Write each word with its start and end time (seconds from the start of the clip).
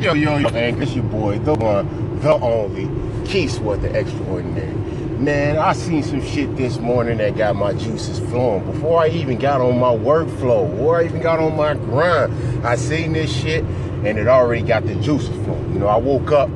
Yo, 0.00 0.12
yo, 0.12 0.36
yo, 0.36 0.48
man, 0.50 0.80
it's 0.80 0.94
your 0.94 1.02
boy, 1.02 1.40
the 1.40 1.54
one, 1.54 2.20
the 2.20 2.32
only, 2.34 2.88
Keith 3.26 3.50
Sweat, 3.50 3.82
the 3.82 3.92
extraordinary. 3.98 4.72
Man, 5.18 5.58
I 5.58 5.72
seen 5.72 6.04
some 6.04 6.24
shit 6.24 6.56
this 6.56 6.78
morning 6.78 7.18
that 7.18 7.36
got 7.36 7.56
my 7.56 7.72
juices 7.72 8.20
flowing. 8.30 8.64
Before 8.70 9.00
I 9.02 9.08
even 9.08 9.38
got 9.38 9.60
on 9.60 9.76
my 9.80 9.90
workflow, 9.90 10.78
or 10.78 11.00
I 11.00 11.06
even 11.06 11.20
got 11.20 11.40
on 11.40 11.56
my 11.56 11.74
grind, 11.74 12.32
I 12.64 12.76
seen 12.76 13.12
this 13.12 13.36
shit 13.36 13.64
and 13.64 14.18
it 14.18 14.28
already 14.28 14.62
got 14.62 14.86
the 14.86 14.94
juices 14.94 15.34
flowing. 15.44 15.72
You 15.72 15.80
know, 15.80 15.88
I 15.88 15.96
woke 15.96 16.30
up, 16.30 16.48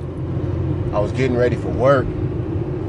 I 0.94 1.00
was 1.00 1.10
getting 1.10 1.36
ready 1.36 1.56
for 1.56 1.70
work. 1.70 2.06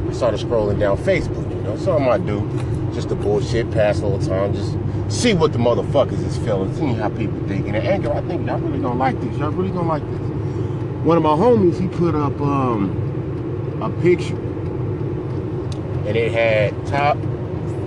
I 0.08 0.14
started 0.14 0.40
scrolling 0.40 0.80
down 0.80 0.98
Facebook, 0.98 1.50
you 1.50 1.64
know, 1.64 1.76
something 1.78 2.08
I 2.08 2.20
do, 2.20 2.48
just 2.94 3.10
the 3.10 3.16
bullshit, 3.16 3.72
pass 3.72 4.04
all 4.04 4.20
the 4.20 4.28
time, 4.28 4.54
just 4.54 4.78
see 5.10 5.34
what 5.34 5.52
the 5.52 5.58
motherfuckers 5.58 6.24
is 6.24 6.38
feeling, 6.38 6.76
see 6.76 6.94
how 6.94 7.10
people 7.10 7.40
think. 7.48 7.66
And 7.66 7.76
anger, 7.76 8.14
I 8.14 8.22
think 8.22 8.46
y'all 8.46 8.60
really 8.60 8.80
don't 8.80 9.00
like 9.00 9.20
this. 9.20 9.36
Y'all 9.40 9.50
really 9.50 9.72
don't 9.72 9.88
like 9.88 10.04
this 10.12 10.23
one 11.04 11.18
of 11.18 11.24
my 11.24 11.32
homies, 11.32 11.78
he 11.82 11.88
put 11.90 12.16
up 12.16 12.40
um, 12.40 13.82
a 13.82 13.90
picture, 14.02 14.38
and 16.08 16.16
it 16.16 16.32
had 16.32 16.88
top, 16.88 17.18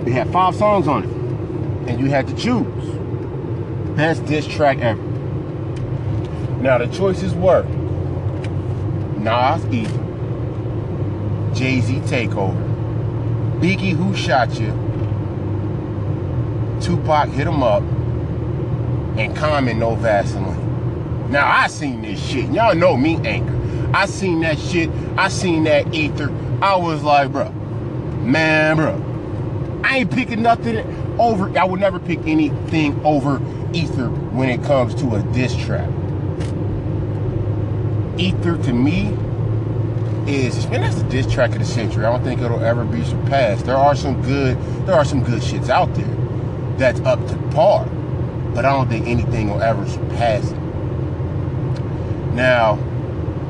it 0.05 0.13
had 0.13 0.31
five 0.31 0.53
songs 0.55 0.87
on 0.87 1.03
it, 1.03 1.09
and 1.89 1.99
you 1.99 2.11
had 2.11 2.27
to 2.27 2.35
choose 2.35 2.65
best 3.95 4.23
diss 4.27 4.45
track 4.45 4.77
ever. 4.79 5.01
Now 6.61 6.77
the 6.77 6.85
choices 6.87 7.33
were 7.33 7.63
Nas 9.17 9.65
Ether, 9.73 10.03
Jay 11.55 11.81
Z 11.81 12.01
Takeover, 12.01 12.63
Biggie 13.59 13.95
Who 13.95 14.15
Shot 14.15 14.59
You, 14.59 14.73
Tupac 16.81 17.29
Hit 17.29 17.47
'Em 17.47 17.63
Up, 17.63 17.81
and 19.17 19.35
Common 19.35 19.79
No 19.79 19.95
Vaseline. 19.95 20.66
Now 21.29 21.49
I 21.49 21.67
seen 21.67 22.01
this 22.01 22.25
shit. 22.25 22.49
Y'all 22.51 22.75
know 22.75 22.95
me, 22.95 23.17
Anchor. 23.25 23.55
I 23.93 24.05
seen 24.05 24.41
that 24.41 24.57
shit. 24.57 24.89
I 25.17 25.27
seen 25.27 25.65
that 25.65 25.93
ether. 25.93 26.31
I 26.61 26.75
was 26.75 27.03
like, 27.03 27.31
bro, 27.31 27.49
man, 28.21 28.77
bro, 28.77 29.81
I 29.83 29.97
ain't 29.97 30.11
picking 30.11 30.41
nothing 30.41 30.77
over. 31.19 31.57
I 31.57 31.65
would 31.65 31.79
never 31.79 31.99
pick 31.99 32.19
anything 32.25 32.99
over 33.05 33.41
ether 33.73 34.09
when 34.09 34.49
it 34.49 34.63
comes 34.63 34.95
to 34.95 35.15
a 35.15 35.21
diss 35.33 35.55
track. 35.55 35.89
Ether 38.17 38.57
to 38.63 38.73
me 38.73 39.15
is, 40.27 40.67
man, 40.67 40.81
that's 40.81 40.95
the 40.95 41.09
diss 41.09 41.31
track 41.31 41.51
of 41.51 41.59
the 41.59 41.65
century. 41.65 42.05
I 42.05 42.11
don't 42.11 42.23
think 42.23 42.41
it'll 42.41 42.63
ever 42.63 42.85
be 42.85 43.03
surpassed. 43.03 43.65
There 43.65 43.77
are 43.77 43.95
some 43.95 44.21
good, 44.23 44.57
there 44.85 44.95
are 44.95 45.05
some 45.05 45.23
good 45.23 45.41
shits 45.41 45.69
out 45.69 45.93
there 45.93 46.77
that's 46.77 46.99
up 47.01 47.19
to 47.27 47.35
par, 47.53 47.85
but 48.53 48.65
I 48.65 48.71
don't 48.71 48.89
think 48.89 49.07
anything 49.07 49.49
will 49.49 49.61
ever 49.61 49.87
surpass 49.87 50.51
it. 50.51 50.66
Now, 52.37 52.75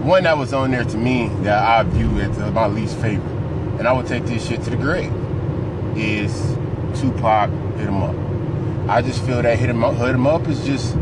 one 0.06 0.24
that 0.24 0.38
was 0.38 0.54
on 0.54 0.72
there 0.72 0.86
to 0.86 0.98
me 0.98 1.28
that 1.42 1.62
I 1.62 1.84
view 1.84 2.22
as 2.22 2.38
my 2.54 2.68
least 2.68 2.96
favorite, 3.00 3.30
and 3.80 3.86
I 3.86 3.92
would 3.92 4.08
take 4.08 4.24
this 4.24 4.48
shit 4.48 4.64
to 4.64 4.70
the 4.70 4.78
grave, 4.78 5.12
is 5.98 6.32
Tupac 6.98 7.50
Hit 7.76 7.86
'Em 7.86 8.02
Up. 8.02 8.16
I 8.90 9.02
just 9.02 9.22
feel 9.26 9.42
that 9.42 9.60
Hit 9.60 9.70
'Em 9.70 9.84
Up, 9.84 9.96
Hit 9.96 10.12
'Em 10.12 10.26
Up 10.26 10.48
is 10.48 10.66
just, 10.66 10.96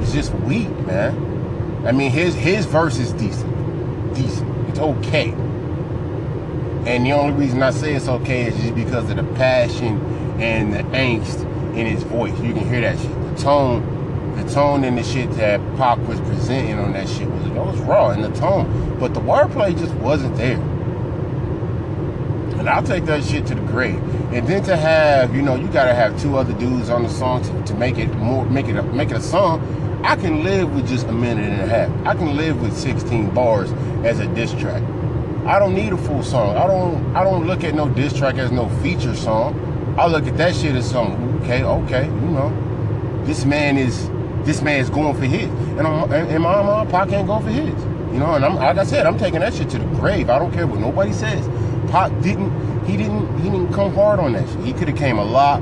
it's 0.00 0.12
just 0.12 0.32
weak, 0.46 0.68
man. 0.86 1.82
I 1.84 1.90
mean, 1.90 2.12
his 2.12 2.36
his 2.36 2.66
verse 2.66 3.00
is 3.00 3.10
decent, 3.14 3.52
decent. 4.14 4.48
It's 4.68 4.78
okay. 4.78 5.34
And 6.86 7.04
the 7.04 7.14
only 7.14 7.32
reason 7.32 7.64
I 7.64 7.70
say 7.70 7.94
it's 7.94 8.06
okay 8.06 8.42
is 8.42 8.56
just 8.58 8.76
because 8.76 9.10
of 9.10 9.16
the 9.16 9.24
passion 9.34 10.00
and 10.38 10.72
the 10.72 10.84
angst 10.96 11.44
in 11.74 11.86
his 11.86 12.04
voice. 12.04 12.38
You 12.38 12.52
can 12.54 12.68
hear 12.68 12.82
that 12.82 12.96
shit. 12.96 13.36
The 13.36 13.42
tone 13.42 13.82
the 14.36 14.44
tone 14.52 14.84
and 14.84 14.98
the 14.98 15.02
shit 15.02 15.30
that 15.32 15.60
Pac 15.76 15.98
was 16.06 16.20
presenting 16.20 16.78
on 16.78 16.92
that 16.92 17.08
shit 17.08 17.28
was, 17.28 17.46
it 17.46 17.52
was 17.52 17.78
raw 17.80 18.10
in 18.10 18.22
the 18.22 18.30
tone, 18.32 18.98
but 18.98 19.14
the 19.14 19.20
wordplay 19.20 19.78
just 19.78 19.94
wasn't 19.94 20.36
there. 20.36 20.60
And 22.58 22.68
I'll 22.68 22.82
take 22.82 23.04
that 23.04 23.22
shit 23.24 23.46
to 23.48 23.54
the 23.54 23.60
grave. 23.60 23.96
And 24.32 24.46
then 24.46 24.62
to 24.64 24.76
have, 24.76 25.34
you 25.34 25.42
know, 25.42 25.54
you 25.54 25.68
gotta 25.68 25.94
have 25.94 26.20
two 26.20 26.36
other 26.36 26.54
dudes 26.54 26.88
on 26.88 27.02
the 27.02 27.10
song 27.10 27.42
to, 27.42 27.62
to 27.64 27.74
make 27.74 27.98
it 27.98 28.12
more, 28.14 28.44
make 28.46 28.66
it, 28.66 28.76
a, 28.76 28.82
make 28.82 29.10
it 29.10 29.16
a 29.16 29.20
song. 29.20 29.60
I 30.04 30.16
can 30.16 30.44
live 30.44 30.74
with 30.74 30.88
just 30.88 31.06
a 31.06 31.12
minute 31.12 31.44
and 31.44 31.62
a 31.62 31.66
half. 31.66 32.06
I 32.06 32.14
can 32.14 32.36
live 32.36 32.60
with 32.60 32.76
16 32.76 33.30
bars 33.34 33.70
as 34.04 34.20
a 34.20 34.26
diss 34.34 34.52
track. 34.52 34.82
I 35.46 35.58
don't 35.58 35.74
need 35.74 35.92
a 35.92 35.96
full 35.96 36.22
song. 36.22 36.56
I 36.56 36.66
don't, 36.66 37.14
I 37.14 37.22
don't 37.22 37.46
look 37.46 37.64
at 37.64 37.74
no 37.74 37.88
diss 37.88 38.12
track 38.12 38.36
as 38.36 38.50
no 38.50 38.68
feature 38.80 39.14
song. 39.14 39.94
I 39.98 40.06
look 40.06 40.26
at 40.26 40.36
that 40.38 40.54
shit 40.54 40.74
as 40.74 40.90
something. 40.90 41.42
Okay, 41.42 41.62
okay, 41.62 42.06
you 42.06 42.30
know, 42.30 43.22
this 43.24 43.44
man 43.44 43.76
is 43.76 44.08
this 44.44 44.62
man's 44.62 44.90
going 44.90 45.16
for 45.16 45.24
his. 45.24 45.48
And, 45.78 45.86
I'm, 45.86 46.12
and 46.12 46.42
my 46.42 46.62
mom, 46.62 46.88
Pac 46.88 47.08
can't 47.08 47.26
go 47.26 47.40
for 47.40 47.50
his. 47.50 47.74
You 48.12 48.20
know, 48.20 48.34
and 48.34 48.44
I'm 48.44 48.54
like 48.56 48.78
I 48.78 48.84
said, 48.84 49.06
I'm 49.06 49.18
taking 49.18 49.40
that 49.40 49.54
shit 49.54 49.70
to 49.70 49.78
the 49.78 49.84
grave. 49.86 50.30
I 50.30 50.38
don't 50.38 50.52
care 50.52 50.66
what 50.66 50.78
nobody 50.78 51.12
says. 51.12 51.48
Pac 51.90 52.12
didn't, 52.22 52.84
he 52.84 52.96
didn't, 52.96 53.38
he 53.38 53.50
didn't 53.50 53.72
come 53.72 53.92
hard 53.92 54.20
on 54.20 54.34
that 54.34 54.48
shit. 54.48 54.60
He 54.60 54.72
could 54.72 54.88
have 54.88 54.96
came 54.96 55.18
a 55.18 55.24
lot 55.24 55.60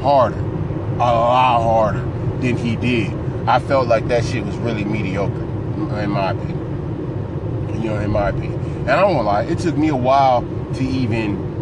harder, 0.00 0.38
a 0.38 0.98
lot 0.98 1.62
harder 1.62 2.00
than 2.40 2.56
he 2.56 2.76
did. 2.76 3.12
I 3.46 3.60
felt 3.60 3.86
like 3.86 4.08
that 4.08 4.24
shit 4.24 4.44
was 4.44 4.56
really 4.56 4.84
mediocre, 4.84 5.42
in 6.00 6.10
my 6.10 6.30
opinion. 6.32 7.82
You 7.82 7.90
know, 7.90 8.00
in 8.00 8.10
my 8.10 8.30
opinion. 8.30 8.60
And 8.80 8.90
I 8.90 9.00
don't 9.00 9.24
lie, 9.24 9.44
it 9.44 9.58
took 9.60 9.76
me 9.76 9.88
a 9.88 9.96
while 9.96 10.42
to 10.74 10.84
even 10.84 11.52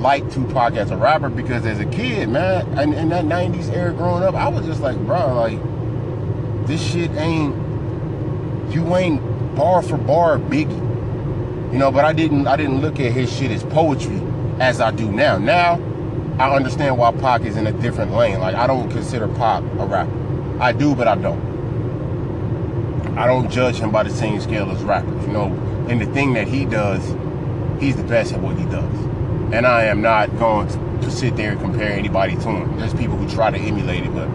like 0.00 0.28
Tupac 0.32 0.74
as 0.74 0.90
a 0.90 0.96
rapper 0.96 1.28
because 1.28 1.64
as 1.64 1.80
a 1.80 1.86
kid, 1.86 2.28
man, 2.28 2.78
in, 2.78 2.92
in 2.92 3.08
that 3.10 3.24
90s 3.24 3.72
era 3.72 3.92
growing 3.92 4.22
up, 4.22 4.34
I 4.34 4.48
was 4.48 4.66
just 4.66 4.80
like, 4.80 4.98
bro, 4.98 5.34
like, 5.34 5.58
this 6.66 6.82
shit 6.82 7.10
ain't 7.12 7.54
you 8.72 8.96
ain't 8.96 9.20
bar 9.54 9.82
for 9.82 9.96
bar 9.96 10.38
Biggie. 10.38 10.92
You 11.72 11.78
know, 11.78 11.90
but 11.90 12.04
I 12.04 12.12
didn't 12.12 12.46
I 12.46 12.56
didn't 12.56 12.80
look 12.80 13.00
at 13.00 13.12
his 13.12 13.32
shit 13.32 13.50
as 13.50 13.62
poetry 13.64 14.20
as 14.60 14.80
I 14.80 14.90
do 14.90 15.10
now. 15.10 15.38
Now 15.38 15.74
I 16.38 16.54
understand 16.54 16.98
why 16.98 17.12
Pac 17.12 17.42
is 17.42 17.56
in 17.56 17.66
a 17.66 17.72
different 17.72 18.12
lane. 18.12 18.40
Like 18.40 18.54
I 18.54 18.66
don't 18.66 18.90
consider 18.90 19.28
Pac 19.28 19.62
a 19.62 19.86
rapper. 19.86 20.60
I 20.60 20.72
do, 20.72 20.94
but 20.94 21.08
I 21.08 21.16
don't. 21.16 21.54
I 23.16 23.26
don't 23.26 23.50
judge 23.50 23.76
him 23.76 23.90
by 23.90 24.02
the 24.02 24.10
same 24.10 24.40
scale 24.40 24.70
as 24.70 24.82
rappers. 24.82 25.26
You 25.26 25.32
know, 25.32 25.46
and 25.88 26.00
the 26.00 26.06
thing 26.06 26.32
that 26.34 26.48
he 26.48 26.64
does, 26.64 27.02
he's 27.80 27.96
the 27.96 28.04
best 28.04 28.32
at 28.32 28.40
what 28.40 28.56
he 28.56 28.64
does. 28.64 28.94
And 29.52 29.66
I 29.66 29.84
am 29.84 30.00
not 30.00 30.36
going 30.38 30.68
to, 30.68 30.76
to 31.02 31.10
sit 31.10 31.36
there 31.36 31.52
and 31.52 31.60
compare 31.60 31.92
anybody 31.92 32.34
to 32.34 32.48
him. 32.48 32.78
There's 32.78 32.94
people 32.94 33.16
who 33.16 33.28
try 33.28 33.50
to 33.50 33.58
emulate 33.58 34.04
it, 34.04 34.14
but 34.14 34.28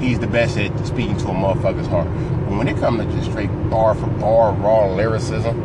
he's 0.00 0.18
the 0.18 0.26
best 0.26 0.56
at 0.56 0.86
speaking 0.86 1.16
to 1.18 1.28
a 1.28 1.34
motherfucker's 1.34 1.86
heart. 1.86 2.08
But 2.48 2.58
when 2.58 2.68
it 2.68 2.76
comes 2.78 3.04
to 3.04 3.10
just 3.12 3.30
straight 3.30 3.50
bar 3.70 3.94
for 3.94 4.06
bar, 4.06 4.52
raw 4.52 4.86
lyricism, 4.86 5.58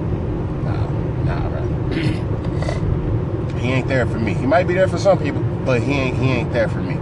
nah, 0.64 0.88
nah, 1.24 1.50
bro. 1.50 1.62
he 3.60 3.72
ain't 3.72 3.88
there 3.88 4.06
for 4.06 4.20
me. 4.20 4.34
He 4.34 4.46
might 4.46 4.68
be 4.68 4.74
there 4.74 4.88
for 4.88 4.98
some 4.98 5.20
people, 5.20 5.42
but 5.66 5.82
he 5.82 5.94
ain't 5.94 6.18
he 6.18 6.32
ain't 6.32 6.52
there 6.54 6.68
for 6.68 6.82
me. 6.82 6.96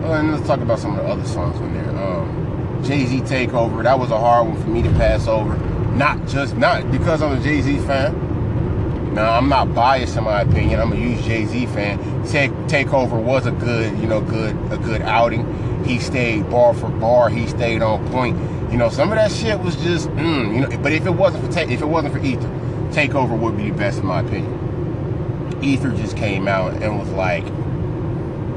Well, 0.00 0.14
and 0.14 0.32
let's 0.32 0.46
talk 0.46 0.60
about 0.60 0.78
some 0.78 0.96
of 0.96 1.04
the 1.04 1.10
other 1.10 1.24
songs 1.24 1.56
on 1.60 1.74
there. 1.74 1.90
Um, 1.96 2.82
Jay 2.84 3.06
Z 3.06 3.20
Takeover, 3.22 3.82
that 3.82 3.98
was 3.98 4.10
a 4.10 4.18
hard 4.18 4.48
one 4.48 4.60
for 4.60 4.68
me 4.68 4.82
to 4.82 4.90
pass 4.90 5.26
over. 5.26 5.56
Not 5.94 6.26
just 6.28 6.56
not 6.56 6.90
because 6.90 7.22
I'm 7.22 7.32
a 7.32 7.42
Jay 7.42 7.60
Z 7.60 7.78
fan. 7.80 9.14
Now 9.14 9.32
I'm 9.32 9.48
not 9.48 9.74
biased 9.74 10.16
in 10.16 10.24
my 10.24 10.42
opinion. 10.42 10.78
I'm 10.78 10.92
a 10.92 10.96
huge 10.96 11.24
Jay 11.24 11.46
Z 11.46 11.66
fan. 11.66 11.98
Take 12.26 12.50
Takeover 12.68 13.20
was 13.20 13.46
a 13.46 13.50
good, 13.52 13.96
you 13.98 14.06
know, 14.06 14.20
good 14.20 14.54
a 14.70 14.76
good 14.76 15.02
outing 15.02 15.44
he 15.86 15.98
stayed 15.98 16.50
bar 16.50 16.74
for 16.74 16.88
bar. 16.88 17.28
He 17.28 17.46
stayed 17.46 17.82
on 17.82 18.06
point. 18.10 18.36
You 18.72 18.78
know, 18.78 18.90
some 18.90 19.10
of 19.10 19.16
that 19.16 19.30
shit 19.30 19.58
was 19.60 19.76
just, 19.76 20.08
mm, 20.10 20.54
you 20.54 20.60
know. 20.60 20.82
But 20.82 20.92
if 20.92 21.06
it 21.06 21.10
wasn't 21.10 21.52
for 21.52 21.60
if 21.60 21.80
it 21.80 21.86
wasn't 21.86 22.14
for 22.14 22.20
Ether, 22.20 22.48
Takeover 22.90 23.38
would 23.38 23.56
be 23.56 23.70
the 23.70 23.76
best 23.76 23.98
in 23.98 24.06
my 24.06 24.20
opinion. 24.20 25.58
Ether 25.62 25.90
just 25.92 26.16
came 26.16 26.48
out 26.48 26.74
and 26.82 26.98
was 26.98 27.08
like, 27.10 27.44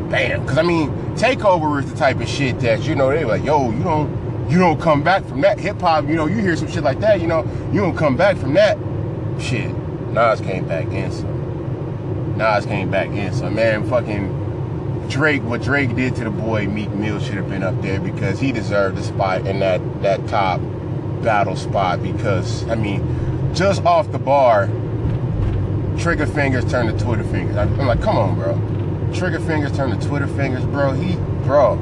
bam. 0.09 0.41
Because 0.41 0.57
I 0.57 0.63
mean, 0.63 0.89
Takeover 1.15 1.83
is 1.83 1.91
the 1.91 1.97
type 1.97 2.19
of 2.19 2.27
shit 2.27 2.59
that 2.61 2.83
you 2.83 2.95
know 2.95 3.09
they're 3.09 3.27
like, 3.27 3.43
yo, 3.43 3.71
you 3.71 3.83
don't, 3.83 4.49
you 4.49 4.57
don't 4.57 4.81
come 4.81 5.03
back 5.03 5.23
from 5.25 5.41
that 5.41 5.59
hip 5.59 5.79
hop. 5.79 6.07
You 6.07 6.15
know, 6.15 6.25
you 6.25 6.37
hear 6.37 6.55
some 6.55 6.69
shit 6.69 6.83
like 6.83 6.99
that. 7.01 7.21
You 7.21 7.27
know, 7.27 7.43
you 7.71 7.81
don't 7.81 7.95
come 7.95 8.17
back 8.17 8.37
from 8.37 8.55
that 8.55 8.77
shit. 9.39 9.71
Nas 10.09 10.41
came 10.41 10.67
back 10.67 10.87
in 10.87 11.11
some. 11.11 12.37
Nas 12.37 12.65
came 12.65 12.89
back 12.89 13.09
in 13.09 13.31
some. 13.33 13.53
Man, 13.55 13.87
fucking 13.87 14.48
Drake, 15.09 15.41
what 15.43 15.63
Drake 15.63 15.95
did 15.95 16.15
to 16.17 16.23
the 16.23 16.29
boy 16.29 16.67
Meek 16.67 16.91
Mill 16.91 17.19
should 17.19 17.35
have 17.35 17.49
been 17.49 17.63
up 17.63 17.81
there 17.81 17.99
because 17.99 18.39
he 18.39 18.51
deserved 18.51 18.97
a 18.97 19.03
spot 19.03 19.47
in 19.47 19.59
that 19.59 19.81
that 20.03 20.25
top 20.27 20.61
battle 21.23 21.55
spot 21.55 22.01
because 22.01 22.67
I 22.69 22.75
mean, 22.75 23.53
just 23.53 23.83
off 23.85 24.11
the 24.11 24.19
bar, 24.19 24.67
trigger 25.97 26.27
fingers 26.27 26.69
turn 26.71 26.85
to 26.87 27.03
Twitter 27.03 27.23
fingers. 27.25 27.57
I'm 27.57 27.75
like, 27.77 28.01
come 28.01 28.17
on, 28.17 28.35
bro. 28.35 29.13
Trigger 29.13 29.39
fingers 29.39 29.75
turn 29.75 29.97
to 29.97 30.07
Twitter 30.07 30.27
fingers, 30.27 30.63
bro. 30.65 30.93
He, 30.93 31.15
bro, 31.43 31.77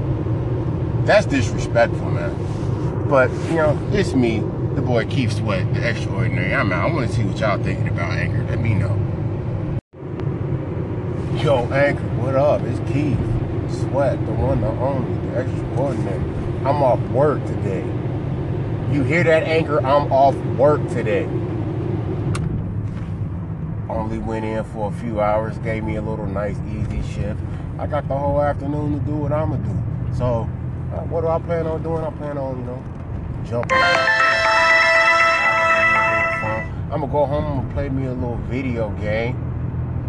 that's 1.05 1.25
disrespectful, 1.25 2.09
man. 2.09 3.07
But 3.09 3.29
you 3.49 3.55
know, 3.55 3.77
it's 3.91 4.13
me, 4.13 4.39
the 4.75 4.81
boy 4.81 5.05
Keith 5.05 5.33
Sweat, 5.33 5.73
the 5.73 5.87
extraordinary. 5.87 6.53
I'm 6.53 6.71
out. 6.71 6.89
I 6.89 6.93
want 6.93 7.09
to 7.09 7.15
see 7.15 7.23
what 7.23 7.37
y'all 7.39 7.61
thinking 7.61 7.89
about 7.89 8.13
Anchor. 8.13 8.43
Let 8.45 8.59
me 8.61 8.73
know. 8.73 8.95
Yo, 11.47 11.63
Anchor, 11.71 12.03
what 12.19 12.35
up? 12.35 12.61
It's 12.63 12.77
Keith 12.91 13.17
Sweat, 13.79 14.19
the 14.25 14.33
one, 14.33 14.59
the 14.59 14.67
only, 14.67 15.29
the 15.29 15.39
extraordinary. 15.39 16.19
I'm 16.65 16.83
off 16.83 16.99
work 17.11 17.41
today. 17.45 17.85
You 18.91 19.01
hear 19.03 19.23
that 19.23 19.43
Anchor? 19.43 19.77
I'm 19.77 20.11
off 20.11 20.35
work 20.57 20.85
today. 20.89 21.23
Only 23.87 24.17
went 24.17 24.43
in 24.43 24.61
for 24.65 24.91
a 24.91 24.95
few 24.97 25.21
hours, 25.21 25.57
gave 25.59 25.85
me 25.85 25.95
a 25.95 26.01
little 26.01 26.25
nice, 26.25 26.57
easy 26.67 27.01
shift. 27.13 27.39
I 27.79 27.87
got 27.87 28.09
the 28.09 28.17
whole 28.17 28.41
afternoon 28.41 28.99
to 28.99 29.05
do 29.05 29.15
what 29.15 29.31
I'm 29.31 29.51
gonna 29.51 29.63
do. 29.63 30.17
So, 30.17 30.49
uh, 30.93 30.99
what 31.05 31.21
do 31.21 31.27
I 31.27 31.39
plan 31.39 31.65
on 31.65 31.81
doing? 31.81 32.03
I 32.03 32.09
plan 32.09 32.37
on, 32.37 32.59
you 32.59 32.65
know, 32.65 32.83
jumping. 33.45 33.77
I'm 36.91 36.99
gonna 36.99 37.07
go 37.07 37.25
home. 37.25 37.59
I'm 37.59 37.71
play 37.71 37.87
me 37.87 38.05
a 38.07 38.11
little 38.11 38.35
video 38.49 38.89
game. 38.99 39.46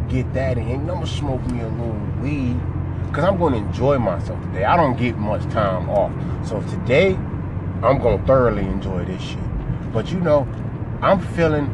Get 0.09 0.33
that 0.33 0.57
in. 0.57 0.69
I'm 0.69 0.87
gonna 0.87 1.07
smoke 1.07 1.45
me 1.47 1.61
a 1.61 1.69
little 1.69 2.01
weed 2.23 2.59
because 3.07 3.25
I'm 3.25 3.39
gonna 3.39 3.59
enjoy 3.59 3.99
myself 3.99 4.43
today. 4.45 4.65
I 4.65 4.77
don't 4.77 4.97
get 4.97 5.19
much 5.19 5.43
time 5.53 5.91
off, 5.91 6.13
so 6.47 6.63
today 6.63 7.15
I'm 7.83 7.99
gonna 7.99 8.25
thoroughly 8.27 8.63
enjoy 8.63 9.05
this 9.05 9.21
shit. 9.21 9.93
But 9.93 10.11
you 10.11 10.19
know, 10.21 10.49
I'm 11.03 11.21
feeling, 11.21 11.67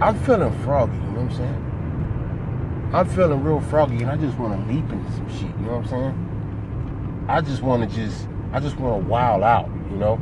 I'm 0.00 0.18
feeling 0.20 0.52
froggy. 0.62 0.94
You 0.94 1.00
know 1.02 1.10
what 1.10 1.30
I'm 1.30 1.36
saying? 1.36 2.90
I'm 2.94 3.08
feeling 3.08 3.42
real 3.42 3.60
froggy, 3.60 3.96
and 3.96 4.10
I 4.10 4.16
just 4.16 4.38
want 4.38 4.58
to 4.58 4.72
leap 4.72 4.88
into 4.90 5.12
some 5.12 5.28
shit. 5.28 5.42
You 5.42 5.66
know 5.66 5.78
what 5.78 5.84
I'm 5.84 5.88
saying? 5.88 7.26
I 7.28 7.40
just 7.40 7.62
want 7.62 7.88
to 7.88 7.96
just, 7.96 8.28
I 8.52 8.60
just 8.60 8.78
want 8.78 9.02
to 9.02 9.08
wild 9.08 9.42
out. 9.42 9.68
You 9.90 9.96
know, 9.96 10.20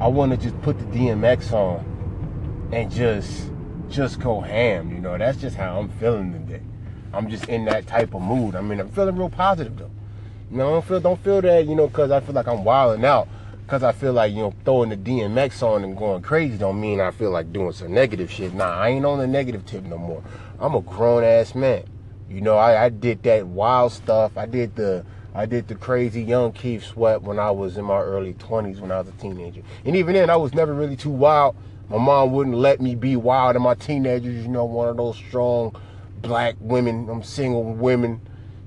I 0.00 0.08
want 0.08 0.32
to 0.32 0.38
just 0.38 0.60
put 0.62 0.78
the 0.78 0.84
DMX 0.86 1.52
on 1.52 2.70
and 2.72 2.90
just 2.90 3.51
just 3.92 4.20
go 4.20 4.40
ham. 4.40 4.90
You 4.90 5.00
know, 5.00 5.16
that's 5.18 5.38
just 5.38 5.56
how 5.56 5.78
I'm 5.78 5.88
feeling 5.90 6.32
today. 6.32 6.62
I'm 7.12 7.28
just 7.28 7.44
in 7.48 7.66
that 7.66 7.86
type 7.86 8.14
of 8.14 8.22
mood. 8.22 8.56
I 8.56 8.62
mean, 8.62 8.80
I'm 8.80 8.90
feeling 8.90 9.16
real 9.16 9.28
positive 9.28 9.76
though. 9.76 9.90
You 10.50 10.56
know, 10.56 10.70
don't 10.70 10.84
feel 10.84 11.00
don't 11.00 11.22
feel 11.22 11.40
that 11.42 11.66
you 11.66 11.74
know 11.74 11.86
because 11.86 12.10
I 12.10 12.20
feel 12.20 12.34
like 12.34 12.48
I'm 12.48 12.64
wilding 12.64 13.04
out. 13.04 13.28
Because 13.62 13.82
I 13.82 13.92
feel 13.92 14.12
like 14.12 14.32
you 14.32 14.40
know 14.42 14.54
throwing 14.64 14.88
the 14.88 14.96
DMX 14.96 15.62
on 15.62 15.84
and 15.84 15.96
going 15.96 16.22
crazy 16.22 16.58
don't 16.58 16.80
mean 16.80 17.00
I 17.00 17.10
feel 17.10 17.30
like 17.30 17.52
doing 17.52 17.72
some 17.72 17.92
negative 17.92 18.30
shit. 18.30 18.54
Nah, 18.54 18.70
I 18.70 18.88
ain't 18.88 19.04
on 19.04 19.18
the 19.18 19.26
negative 19.26 19.64
tip 19.66 19.84
no 19.84 19.98
more. 19.98 20.22
I'm 20.58 20.74
a 20.74 20.80
grown 20.80 21.22
ass 21.22 21.54
man. 21.54 21.84
You 22.28 22.40
know, 22.40 22.56
I, 22.56 22.86
I 22.86 22.88
did 22.88 23.22
that 23.24 23.46
wild 23.46 23.92
stuff. 23.92 24.36
I 24.36 24.46
did 24.46 24.74
the 24.74 25.04
I 25.34 25.46
did 25.46 25.68
the 25.68 25.74
crazy 25.74 26.22
young 26.22 26.52
Keith 26.52 26.84
Sweat 26.84 27.22
when 27.22 27.38
I 27.38 27.50
was 27.50 27.78
in 27.78 27.84
my 27.84 28.00
early 28.00 28.34
20s 28.34 28.80
when 28.80 28.90
I 28.90 28.98
was 28.98 29.08
a 29.08 29.12
teenager. 29.12 29.62
And 29.84 29.96
even 29.96 30.14
then, 30.14 30.28
I 30.28 30.36
was 30.36 30.52
never 30.52 30.74
really 30.74 30.96
too 30.96 31.10
wild 31.10 31.56
my 31.92 31.98
mom 31.98 32.32
wouldn't 32.32 32.56
let 32.56 32.80
me 32.80 32.94
be 32.94 33.16
wild 33.16 33.54
in 33.54 33.60
my 33.60 33.74
teenagers, 33.74 34.42
you 34.42 34.48
know, 34.48 34.64
one 34.64 34.88
of 34.88 34.96
those 34.96 35.14
strong 35.14 35.76
black 36.22 36.54
women, 36.58 37.06
I'm 37.10 37.22
single 37.22 37.64
women, 37.64 38.18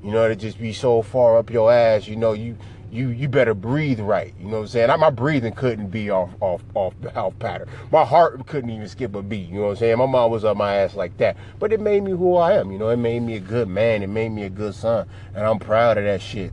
you 0.04 0.12
know, 0.12 0.28
to 0.28 0.36
just 0.36 0.60
be 0.60 0.74
so 0.74 1.02
far 1.02 1.40
up 1.40 1.50
your 1.50 1.74
ass, 1.74 2.08
you 2.08 2.18
know, 2.18 2.34
you 2.34 2.56
you 2.92 3.10
you 3.10 3.28
better 3.28 3.56
breathe 3.56 4.00
right. 4.00 4.32
You 4.40 4.46
know 4.46 4.58
what 4.58 4.62
I'm 4.62 4.68
saying? 4.68 4.90
I, 4.92 4.96
my 4.98 5.10
breathing 5.10 5.54
couldn't 5.54 5.88
be 5.88 6.12
off 6.12 6.30
off 6.40 6.62
off 6.76 6.94
health 7.16 7.40
pattern. 7.40 7.68
My 7.92 8.06
heart 8.06 8.46
couldn't 8.46 8.70
even 8.70 8.88
skip 8.88 9.16
a 9.16 9.24
beat. 9.24 9.50
You 9.50 9.56
know 9.56 9.62
what 9.64 9.70
I'm 9.72 9.76
saying? 9.78 9.98
My 9.98 10.06
mom 10.06 10.30
was 10.30 10.46
up 10.46 10.56
my 10.56 10.76
ass 10.76 10.94
like 10.94 11.18
that, 11.18 11.36
but 11.58 11.74
it 11.74 11.80
made 11.80 12.04
me 12.04 12.12
who 12.12 12.36
I 12.36 12.54
am. 12.54 12.72
You 12.72 12.78
know, 12.78 12.90
it 12.90 12.98
made 12.98 13.24
me 13.24 13.38
a 13.38 13.40
good 13.40 13.68
man. 13.68 14.04
It 14.04 14.08
made 14.08 14.30
me 14.30 14.44
a 14.44 14.52
good 14.52 14.76
son, 14.76 15.08
and 15.34 15.44
I'm 15.44 15.58
proud 15.58 15.98
of 15.98 16.04
that 16.04 16.22
shit. 16.22 16.52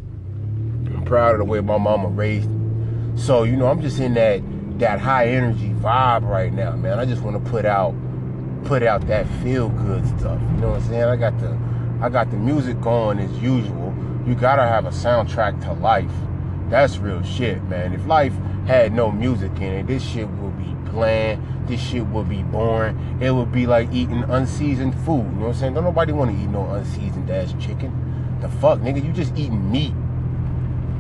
I'm 0.87 1.05
proud 1.05 1.33
of 1.33 1.39
the 1.39 1.45
way 1.45 1.61
my 1.61 1.77
mama 1.77 2.09
raised. 2.09 2.49
Me. 2.49 3.21
So 3.21 3.43
you 3.43 3.57
know, 3.57 3.67
I'm 3.67 3.83
just 3.83 4.01
in 4.01 4.15
that 4.15 4.41
that 4.83 4.99
high 4.99 5.29
energy 5.29 5.69
vibe 5.75 6.29
right 6.29 6.53
now, 6.53 6.75
man. 6.75 6.99
I 6.99 7.05
just 7.05 7.23
want 7.23 7.43
to 7.43 7.51
put 7.51 7.65
out 7.65 7.95
put 8.65 8.83
out 8.83 9.07
that 9.07 9.29
feel 9.41 9.69
good 9.69 10.05
stuff. 10.19 10.41
You 10.41 10.61
know 10.61 10.71
what 10.71 10.83
I'm 10.83 10.89
saying? 10.89 11.05
I 11.05 11.15
got 11.15 11.39
the 11.39 11.57
I 12.01 12.09
got 12.09 12.33
the 12.33 12.37
music 12.37 12.81
going 12.81 13.21
as 13.21 13.31
usual. 13.39 13.95
You 14.27 14.35
gotta 14.35 14.63
have 14.63 14.85
a 14.85 14.91
soundtrack 14.91 15.63
to 15.65 15.73
life. 15.75 16.11
That's 16.69 16.99
real 16.99 17.23
shit, 17.23 17.63
man. 17.65 17.93
If 17.93 18.07
life 18.07 18.33
had 18.67 18.93
no 18.93 19.13
music 19.13 19.53
in 19.59 19.73
it, 19.73 19.87
this 19.87 20.03
shit 20.05 20.29
would 20.29 20.59
be 20.59 20.91
bland. 20.91 21.69
This 21.69 21.81
shit 21.81 22.05
would 22.07 22.29
be 22.29 22.43
boring. 22.43 23.19
It 23.21 23.31
would 23.31 23.53
be 23.53 23.69
like 23.69 23.89
eating 23.93 24.25
unseasoned 24.25 24.97
food. 25.05 25.27
You 25.27 25.31
know 25.31 25.41
what 25.43 25.49
I'm 25.49 25.55
saying? 25.55 25.75
Don't 25.75 25.85
nobody 25.85 26.11
want 26.11 26.37
to 26.37 26.43
eat 26.43 26.49
no 26.49 26.69
unseasoned 26.71 27.31
ass 27.31 27.55
chicken. 27.61 28.39
The 28.41 28.49
fuck, 28.49 28.81
nigga? 28.81 29.05
You 29.05 29.13
just 29.13 29.37
eating 29.37 29.71
meat. 29.71 29.95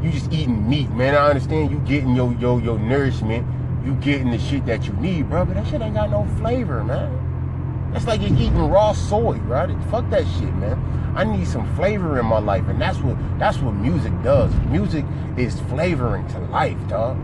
You 0.04 0.12
just 0.12 0.32
eating 0.32 0.68
meat, 0.68 0.90
man. 0.90 1.16
I 1.16 1.28
understand 1.30 1.72
you 1.72 1.78
getting 1.80 2.14
your 2.14 2.32
your 2.34 2.60
your 2.60 2.78
nourishment 2.78 3.44
you 3.84 3.94
getting 3.96 4.30
the 4.30 4.38
shit 4.38 4.64
that 4.66 4.86
you 4.86 4.92
need, 4.94 5.28
bro. 5.28 5.44
But 5.44 5.54
that 5.54 5.66
shit 5.66 5.82
ain't 5.82 5.94
got 5.94 6.10
no 6.10 6.24
flavor, 6.38 6.84
man. 6.84 7.90
That's 7.92 8.06
like 8.06 8.20
you're 8.20 8.32
eating 8.32 8.56
raw 8.56 8.92
soy, 8.92 9.36
right? 9.38 9.68
Fuck 9.90 10.08
that 10.10 10.24
shit, 10.38 10.54
man. 10.54 11.12
I 11.16 11.24
need 11.24 11.46
some 11.46 11.74
flavor 11.74 12.18
in 12.18 12.26
my 12.26 12.38
life, 12.38 12.66
and 12.68 12.80
that's 12.80 12.98
what 12.98 13.16
that's 13.38 13.58
what 13.58 13.72
music 13.72 14.12
does. 14.22 14.54
Music 14.70 15.04
is 15.36 15.60
flavoring 15.62 16.26
to 16.28 16.38
life, 16.38 16.78
dog. 16.88 17.18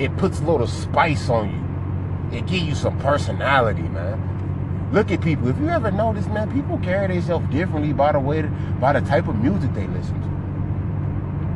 It 0.00 0.14
puts 0.16 0.40
a 0.40 0.44
little 0.44 0.66
spice 0.66 1.28
on 1.28 1.50
you. 1.50 2.38
It 2.38 2.46
gives 2.46 2.64
you 2.64 2.74
some 2.74 2.98
personality, 2.98 3.82
man. 3.82 4.90
Look 4.92 5.10
at 5.10 5.22
people. 5.22 5.48
If 5.48 5.58
you 5.58 5.68
ever 5.68 5.90
notice, 5.90 6.26
man, 6.26 6.52
people 6.52 6.78
carry 6.78 7.06
themselves 7.06 7.48
differently 7.50 7.92
by 7.92 8.12
the 8.12 8.20
way, 8.20 8.42
by 8.80 8.92
the 8.92 9.06
type 9.06 9.28
of 9.28 9.36
music 9.36 9.72
they 9.72 9.86
listen 9.86 10.20
to. 10.20 10.28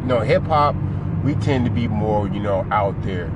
You 0.02 0.06
know, 0.06 0.20
hip 0.20 0.44
hop, 0.44 0.76
we 1.24 1.34
tend 1.34 1.66
to 1.66 1.70
be 1.70 1.88
more, 1.88 2.28
you 2.28 2.40
know, 2.40 2.66
out 2.70 3.00
there 3.02 3.30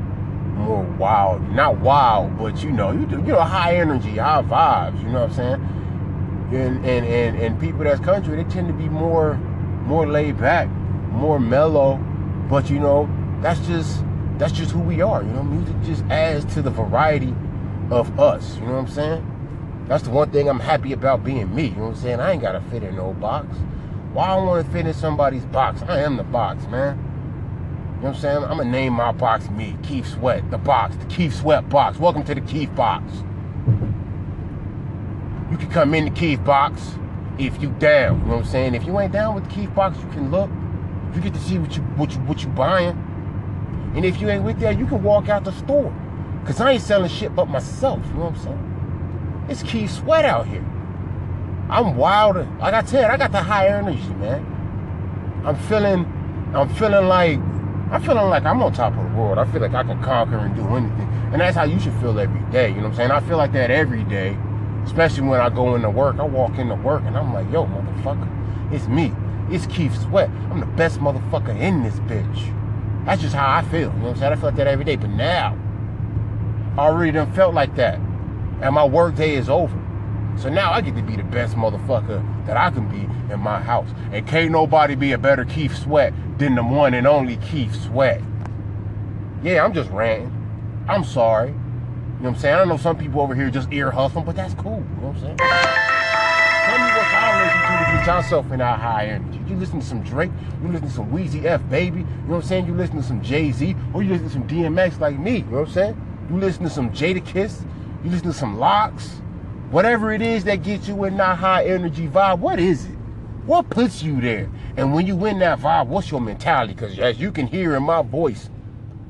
Oh, 0.56 0.60
more 0.60 0.82
wild. 0.98 1.48
Not 1.50 1.78
wild, 1.78 2.38
but 2.38 2.62
you 2.62 2.70
know, 2.70 2.92
you 2.92 3.06
do, 3.06 3.16
you 3.16 3.32
know, 3.32 3.40
high 3.40 3.76
energy, 3.76 4.16
high 4.16 4.42
vibes. 4.42 5.02
You 5.02 5.08
know 5.08 5.26
what 5.26 5.30
I'm 5.30 5.34
saying? 5.34 6.58
And 6.62 6.84
and 6.84 7.06
and 7.06 7.38
and 7.38 7.60
people 7.60 7.84
that's 7.84 8.00
country, 8.00 8.36
they 8.36 8.44
tend 8.44 8.68
to 8.68 8.74
be 8.74 8.88
more 8.88 9.34
more 9.84 10.06
laid 10.06 10.38
back, 10.38 10.68
more 11.10 11.40
mellow. 11.40 11.96
But 12.48 12.70
you 12.70 12.78
know, 12.78 13.08
that's 13.40 13.60
just 13.66 14.04
that's 14.38 14.52
just 14.52 14.70
who 14.70 14.80
we 14.80 15.00
are. 15.00 15.22
You 15.22 15.30
know, 15.30 15.42
music 15.42 15.76
just 15.82 16.04
adds 16.10 16.52
to 16.54 16.62
the 16.62 16.70
variety 16.70 17.34
of 17.90 18.18
us. 18.18 18.56
You 18.56 18.66
know 18.66 18.72
what 18.72 18.78
I'm 18.80 18.88
saying? 18.88 19.84
That's 19.88 20.04
the 20.04 20.10
one 20.10 20.30
thing 20.30 20.48
I'm 20.48 20.60
happy 20.60 20.92
about 20.92 21.24
being 21.24 21.54
me. 21.54 21.68
You 21.68 21.70
know 21.76 21.82
what 21.88 21.96
I'm 21.96 22.02
saying? 22.02 22.20
I 22.20 22.32
ain't 22.32 22.42
gotta 22.42 22.60
fit 22.70 22.82
in 22.82 22.96
no 22.96 23.12
box. 23.14 23.46
Why 24.12 24.28
I 24.28 24.36
want 24.36 24.64
to 24.66 24.72
fit 24.72 24.86
in 24.86 24.94
somebody's 24.94 25.44
box? 25.46 25.82
I 25.82 26.00
am 26.00 26.16
the 26.16 26.22
box, 26.22 26.66
man. 26.66 27.11
You 28.02 28.08
know 28.08 28.14
what 28.14 28.16
I'm 28.16 28.22
saying? 28.22 28.42
I'm 28.42 28.56
gonna 28.56 28.64
name 28.64 28.94
my 28.94 29.12
box 29.12 29.48
me, 29.50 29.76
Keith 29.84 30.08
Sweat, 30.08 30.50
the 30.50 30.58
box, 30.58 30.96
the 30.96 31.04
Keith 31.04 31.38
Sweat 31.38 31.68
box. 31.68 32.00
Welcome 32.00 32.24
to 32.24 32.34
the 32.34 32.40
Keith 32.40 32.74
box. 32.74 33.04
You 35.52 35.56
can 35.56 35.70
come 35.70 35.94
in 35.94 36.06
the 36.06 36.10
Keith 36.10 36.44
box 36.44 36.96
if 37.38 37.62
you 37.62 37.70
down. 37.78 38.18
You 38.18 38.26
know 38.26 38.36
what 38.38 38.44
I'm 38.46 38.50
saying? 38.50 38.74
If 38.74 38.86
you 38.86 38.98
ain't 38.98 39.12
down 39.12 39.36
with 39.36 39.44
the 39.44 39.50
Keith 39.50 39.72
box, 39.72 39.98
you 39.98 40.08
can 40.08 40.32
look. 40.32 40.50
You 41.14 41.20
get 41.20 41.32
to 41.34 41.38
see 41.38 41.58
what 41.60 41.76
you 41.76 41.82
what 41.82 42.12
you 42.12 42.18
what 42.22 42.42
you 42.42 42.48
buying. 42.48 42.98
And 43.94 44.04
if 44.04 44.20
you 44.20 44.28
ain't 44.30 44.42
with 44.42 44.58
that, 44.58 44.80
you 44.80 44.86
can 44.88 45.00
walk 45.04 45.28
out 45.28 45.44
the 45.44 45.52
store. 45.52 45.94
Cause 46.44 46.60
I 46.60 46.72
ain't 46.72 46.82
selling 46.82 47.08
shit 47.08 47.36
but 47.36 47.48
myself. 47.48 48.04
You 48.08 48.14
know 48.14 48.30
what 48.30 48.36
I'm 48.36 48.42
saying? 48.42 49.46
It's 49.48 49.62
Keith 49.62 49.92
Sweat 49.92 50.24
out 50.24 50.48
here. 50.48 50.64
I'm 51.70 51.96
wilder. 51.96 52.48
Like 52.58 52.74
I 52.74 52.82
said, 52.82 53.12
I 53.12 53.16
got 53.16 53.30
the 53.30 53.44
high 53.44 53.68
energy, 53.68 54.12
man. 54.14 54.44
I'm 55.46 55.54
feeling, 55.54 56.04
I'm 56.52 56.68
feeling 56.74 57.06
like 57.06 57.38
I'm 57.92 58.02
feeling 58.02 58.30
like 58.30 58.44
I'm 58.44 58.62
on 58.62 58.72
top 58.72 58.96
of 58.96 59.02
the 59.02 59.16
world. 59.18 59.36
I 59.36 59.44
feel 59.52 59.60
like 59.60 59.74
I 59.74 59.82
can 59.82 60.02
conquer 60.02 60.38
and 60.38 60.56
do 60.56 60.66
anything. 60.74 61.06
And 61.30 61.42
that's 61.42 61.54
how 61.54 61.64
you 61.64 61.78
should 61.78 61.92
feel 62.00 62.18
every 62.18 62.40
day. 62.50 62.70
You 62.70 62.76
know 62.76 62.84
what 62.84 62.92
I'm 62.92 62.94
saying? 62.94 63.10
I 63.10 63.20
feel 63.20 63.36
like 63.36 63.52
that 63.52 63.70
every 63.70 64.02
day. 64.04 64.34
Especially 64.84 65.28
when 65.28 65.42
I 65.42 65.50
go 65.50 65.74
into 65.74 65.90
work. 65.90 66.18
I 66.18 66.22
walk 66.22 66.56
into 66.56 66.74
work 66.74 67.02
and 67.04 67.18
I'm 67.18 67.34
like, 67.34 67.52
yo, 67.52 67.66
motherfucker, 67.66 68.72
it's 68.72 68.88
me. 68.88 69.12
It's 69.50 69.66
Keith 69.66 69.94
Sweat. 70.04 70.30
I'm 70.50 70.60
the 70.60 70.66
best 70.66 71.00
motherfucker 71.00 71.54
in 71.60 71.82
this 71.82 71.96
bitch. 71.96 73.04
That's 73.04 73.20
just 73.20 73.34
how 73.34 73.58
I 73.58 73.60
feel. 73.60 73.80
You 73.80 73.86
know 73.88 74.04
what 74.04 74.08
I'm 74.12 74.16
saying? 74.16 74.32
I 74.32 74.36
feel 74.36 74.44
like 74.46 74.56
that 74.56 74.68
every 74.68 74.86
day. 74.86 74.96
But 74.96 75.10
now, 75.10 75.58
I 76.78 76.86
already 76.86 77.12
done 77.12 77.30
felt 77.34 77.52
like 77.52 77.74
that. 77.76 77.96
And 78.62 78.74
my 78.74 78.86
work 78.86 79.16
day 79.16 79.34
is 79.34 79.50
over. 79.50 79.81
So 80.36 80.48
now 80.48 80.72
I 80.72 80.80
get 80.80 80.96
to 80.96 81.02
be 81.02 81.16
the 81.16 81.24
best 81.24 81.54
motherfucker 81.54 82.46
that 82.46 82.56
I 82.56 82.70
can 82.70 82.88
be 82.88 83.08
in 83.32 83.40
my 83.40 83.60
house. 83.60 83.88
And 84.12 84.26
can't 84.26 84.50
nobody 84.50 84.94
be 84.94 85.12
a 85.12 85.18
better 85.18 85.44
Keith 85.44 85.76
Sweat 85.76 86.12
than 86.38 86.54
the 86.54 86.64
one 86.64 86.94
and 86.94 87.06
only 87.06 87.36
Keith 87.36 87.74
Sweat. 87.84 88.20
Yeah, 89.42 89.64
I'm 89.64 89.72
just 89.72 89.90
ranting. 89.90 90.30
I'm 90.88 91.04
sorry. 91.04 91.50
You 91.50 91.54
know 91.54 92.30
what 92.30 92.36
I'm 92.36 92.36
saying? 92.38 92.54
I 92.54 92.64
know 92.64 92.76
some 92.76 92.96
people 92.96 93.20
over 93.20 93.34
here 93.34 93.50
just 93.50 93.72
ear 93.72 93.90
hustling, 93.90 94.24
but 94.24 94.36
that's 94.36 94.54
cool. 94.54 94.84
You 94.96 95.02
know 95.02 95.08
what 95.08 95.16
I'm 95.16 95.20
saying? 95.20 95.36
Tell 95.36 96.78
me 96.78 96.84
what 96.84 97.12
y'all 97.12 97.44
listen 97.44 97.60
to 97.60 97.78
to 97.78 97.96
get 97.96 98.06
yourself 98.06 98.52
in 98.52 98.58
that 98.60 98.78
high 98.78 99.06
energy. 99.06 99.40
You 99.48 99.56
listen 99.56 99.80
to 99.80 99.86
some 99.86 100.02
Drake, 100.02 100.30
you 100.62 100.68
listen 100.68 100.86
to 100.86 100.94
some 100.94 101.10
Weezy 101.10 101.44
F 101.44 101.68
Baby, 101.68 101.98
you 101.98 102.04
know 102.04 102.10
what 102.28 102.36
I'm 102.36 102.42
saying? 102.42 102.66
You 102.66 102.74
listen 102.74 102.96
to 102.96 103.02
some 103.02 103.20
Jay-Z, 103.20 103.74
or 103.92 104.02
you 104.02 104.10
listen 104.10 104.28
to 104.28 104.32
some 104.32 104.46
DMX 104.46 105.00
like 105.00 105.18
me, 105.18 105.38
you 105.38 105.42
know 105.42 105.58
what 105.58 105.68
I'm 105.68 105.74
saying? 105.74 106.26
You 106.30 106.36
listen 106.38 106.62
to 106.62 106.70
some 106.70 106.90
Jada 106.90 107.20
Jadakiss, 107.20 107.66
you 108.04 108.10
listen 108.10 108.28
to 108.28 108.32
some 108.32 108.58
LOX, 108.58 109.20
whatever 109.72 110.12
it 110.12 110.20
is 110.20 110.44
that 110.44 110.62
gets 110.62 110.86
you 110.86 111.04
in 111.04 111.16
that 111.16 111.38
high 111.38 111.64
energy 111.64 112.06
vibe, 112.06 112.38
what 112.38 112.60
is 112.60 112.84
it? 112.84 112.90
What 113.46 113.70
puts 113.70 114.02
you 114.02 114.20
there? 114.20 114.48
And 114.76 114.92
when 114.92 115.06
you 115.06 115.16
win 115.16 115.38
that 115.40 115.58
vibe, 115.58 115.86
what's 115.86 116.10
your 116.10 116.20
mentality? 116.20 116.74
Because 116.74 116.98
as 116.98 117.18
you 117.18 117.32
can 117.32 117.46
hear 117.46 117.74
in 117.74 117.82
my 117.82 118.02
voice, 118.02 118.50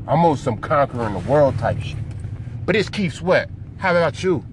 I'm 0.06 0.24
on 0.24 0.36
some 0.36 0.58
conquering 0.58 1.14
the 1.14 1.18
world 1.28 1.58
type 1.58 1.80
shit. 1.80 1.98
But 2.64 2.76
it's 2.76 2.88
Keith 2.88 3.14
Sweat. 3.14 3.50
How 3.78 3.90
about 3.90 4.22
you? 4.22 4.46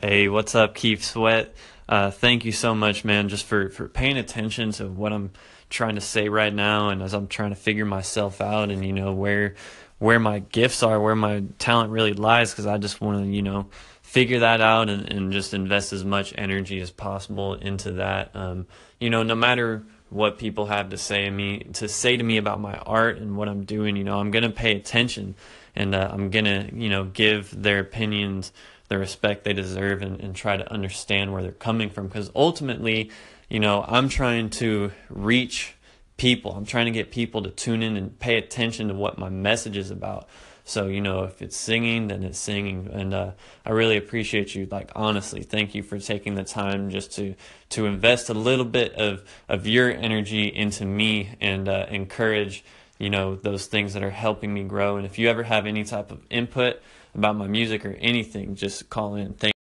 Hey, 0.00 0.28
what's 0.28 0.54
up, 0.54 0.74
Keith 0.74 1.02
Sweat? 1.02 1.54
Uh, 1.88 2.10
thank 2.10 2.44
you 2.44 2.52
so 2.52 2.74
much, 2.74 3.04
man, 3.04 3.30
just 3.30 3.46
for, 3.46 3.70
for 3.70 3.88
paying 3.88 4.18
attention 4.18 4.72
to 4.72 4.86
what 4.86 5.12
I'm 5.14 5.30
trying 5.70 5.94
to 5.94 6.00
say 6.02 6.28
right 6.28 6.52
now 6.52 6.90
and 6.90 7.02
as 7.02 7.14
I'm 7.14 7.26
trying 7.26 7.50
to 7.50 7.56
figure 7.56 7.86
myself 7.86 8.42
out 8.42 8.70
and, 8.70 8.84
you 8.84 8.92
know, 8.92 9.12
where 9.12 9.54
where 9.98 10.20
my 10.20 10.38
gifts 10.38 10.84
are, 10.84 11.00
where 11.00 11.16
my 11.16 11.42
talent 11.58 11.90
really 11.90 12.12
lies, 12.12 12.52
because 12.52 12.66
I 12.66 12.78
just 12.78 13.00
want 13.00 13.24
to, 13.24 13.28
you 13.28 13.42
know, 13.42 13.66
figure 14.08 14.38
that 14.38 14.62
out 14.62 14.88
and, 14.88 15.12
and 15.12 15.32
just 15.32 15.52
invest 15.52 15.92
as 15.92 16.02
much 16.02 16.32
energy 16.38 16.80
as 16.80 16.90
possible 16.90 17.52
into 17.52 17.92
that. 17.92 18.30
Um, 18.34 18.66
you 18.98 19.10
know, 19.10 19.22
no 19.22 19.34
matter 19.34 19.84
what 20.08 20.38
people 20.38 20.64
have 20.64 20.88
to 20.88 20.96
say 20.96 21.26
to 21.26 21.30
me 21.30 21.58
to 21.74 21.86
say 21.88 22.16
to 22.16 22.24
me 22.24 22.38
about 22.38 22.58
my 22.58 22.74
art 22.78 23.18
and 23.18 23.36
what 23.36 23.50
I'm 23.50 23.64
doing, 23.64 23.96
you 23.96 24.04
know, 24.04 24.18
I'm 24.18 24.30
gonna 24.30 24.48
pay 24.48 24.74
attention 24.74 25.34
and 25.76 25.94
uh, 25.94 26.08
I'm 26.10 26.30
gonna, 26.30 26.70
you 26.72 26.88
know, 26.88 27.04
give 27.04 27.50
their 27.62 27.80
opinions 27.80 28.50
the 28.88 28.96
respect 28.96 29.44
they 29.44 29.52
deserve 29.52 30.00
and, 30.00 30.18
and 30.20 30.34
try 30.34 30.56
to 30.56 30.72
understand 30.72 31.30
where 31.30 31.42
they're 31.42 31.52
coming 31.52 31.90
from 31.90 32.06
because 32.06 32.30
ultimately, 32.34 33.10
you 33.50 33.60
know, 33.60 33.84
I'm 33.86 34.08
trying 34.08 34.48
to 34.50 34.90
reach 35.10 35.74
people. 36.16 36.52
I'm 36.52 36.64
trying 36.64 36.86
to 36.86 36.92
get 36.92 37.10
people 37.10 37.42
to 37.42 37.50
tune 37.50 37.82
in 37.82 37.98
and 37.98 38.18
pay 38.18 38.38
attention 38.38 38.88
to 38.88 38.94
what 38.94 39.18
my 39.18 39.28
message 39.28 39.76
is 39.76 39.90
about. 39.90 40.28
So, 40.68 40.86
you 40.86 41.00
know, 41.00 41.24
if 41.24 41.40
it's 41.40 41.56
singing, 41.56 42.08
then 42.08 42.22
it's 42.22 42.38
singing. 42.38 42.90
And 42.92 43.14
uh, 43.14 43.30
I 43.64 43.70
really 43.70 43.96
appreciate 43.96 44.54
you. 44.54 44.68
Like, 44.70 44.90
honestly, 44.94 45.42
thank 45.42 45.74
you 45.74 45.82
for 45.82 45.98
taking 45.98 46.34
the 46.34 46.44
time 46.44 46.90
just 46.90 47.10
to, 47.12 47.34
to 47.70 47.86
invest 47.86 48.28
a 48.28 48.34
little 48.34 48.66
bit 48.66 48.92
of, 48.92 49.24
of 49.48 49.66
your 49.66 49.90
energy 49.90 50.46
into 50.46 50.84
me 50.84 51.30
and 51.40 51.70
uh, 51.70 51.86
encourage, 51.88 52.64
you 52.98 53.08
know, 53.08 53.34
those 53.34 53.64
things 53.64 53.94
that 53.94 54.02
are 54.02 54.10
helping 54.10 54.52
me 54.52 54.62
grow. 54.62 54.98
And 54.98 55.06
if 55.06 55.18
you 55.18 55.30
ever 55.30 55.44
have 55.44 55.64
any 55.64 55.84
type 55.84 56.10
of 56.10 56.20
input 56.28 56.82
about 57.14 57.36
my 57.36 57.46
music 57.46 57.86
or 57.86 57.92
anything, 57.92 58.54
just 58.54 58.90
call 58.90 59.14
in. 59.14 59.32
Thank 59.32 59.57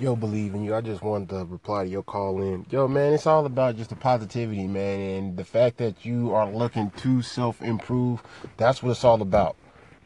Yo, 0.00 0.16
believe 0.16 0.54
in 0.54 0.64
you. 0.64 0.74
I 0.74 0.80
just 0.80 1.02
wanted 1.02 1.28
to 1.28 1.44
reply 1.44 1.84
to 1.84 1.90
your 1.90 2.02
call 2.02 2.40
in. 2.40 2.64
Yo, 2.70 2.88
man, 2.88 3.12
it's 3.12 3.26
all 3.26 3.44
about 3.44 3.76
just 3.76 3.90
the 3.90 3.96
positivity, 3.96 4.66
man, 4.66 4.98
and 4.98 5.36
the 5.36 5.44
fact 5.44 5.76
that 5.76 6.06
you 6.06 6.32
are 6.32 6.50
looking 6.50 6.90
to 6.92 7.20
self 7.20 7.60
improve. 7.60 8.22
That's 8.56 8.82
what 8.82 8.92
it's 8.92 9.04
all 9.04 9.20
about. 9.20 9.56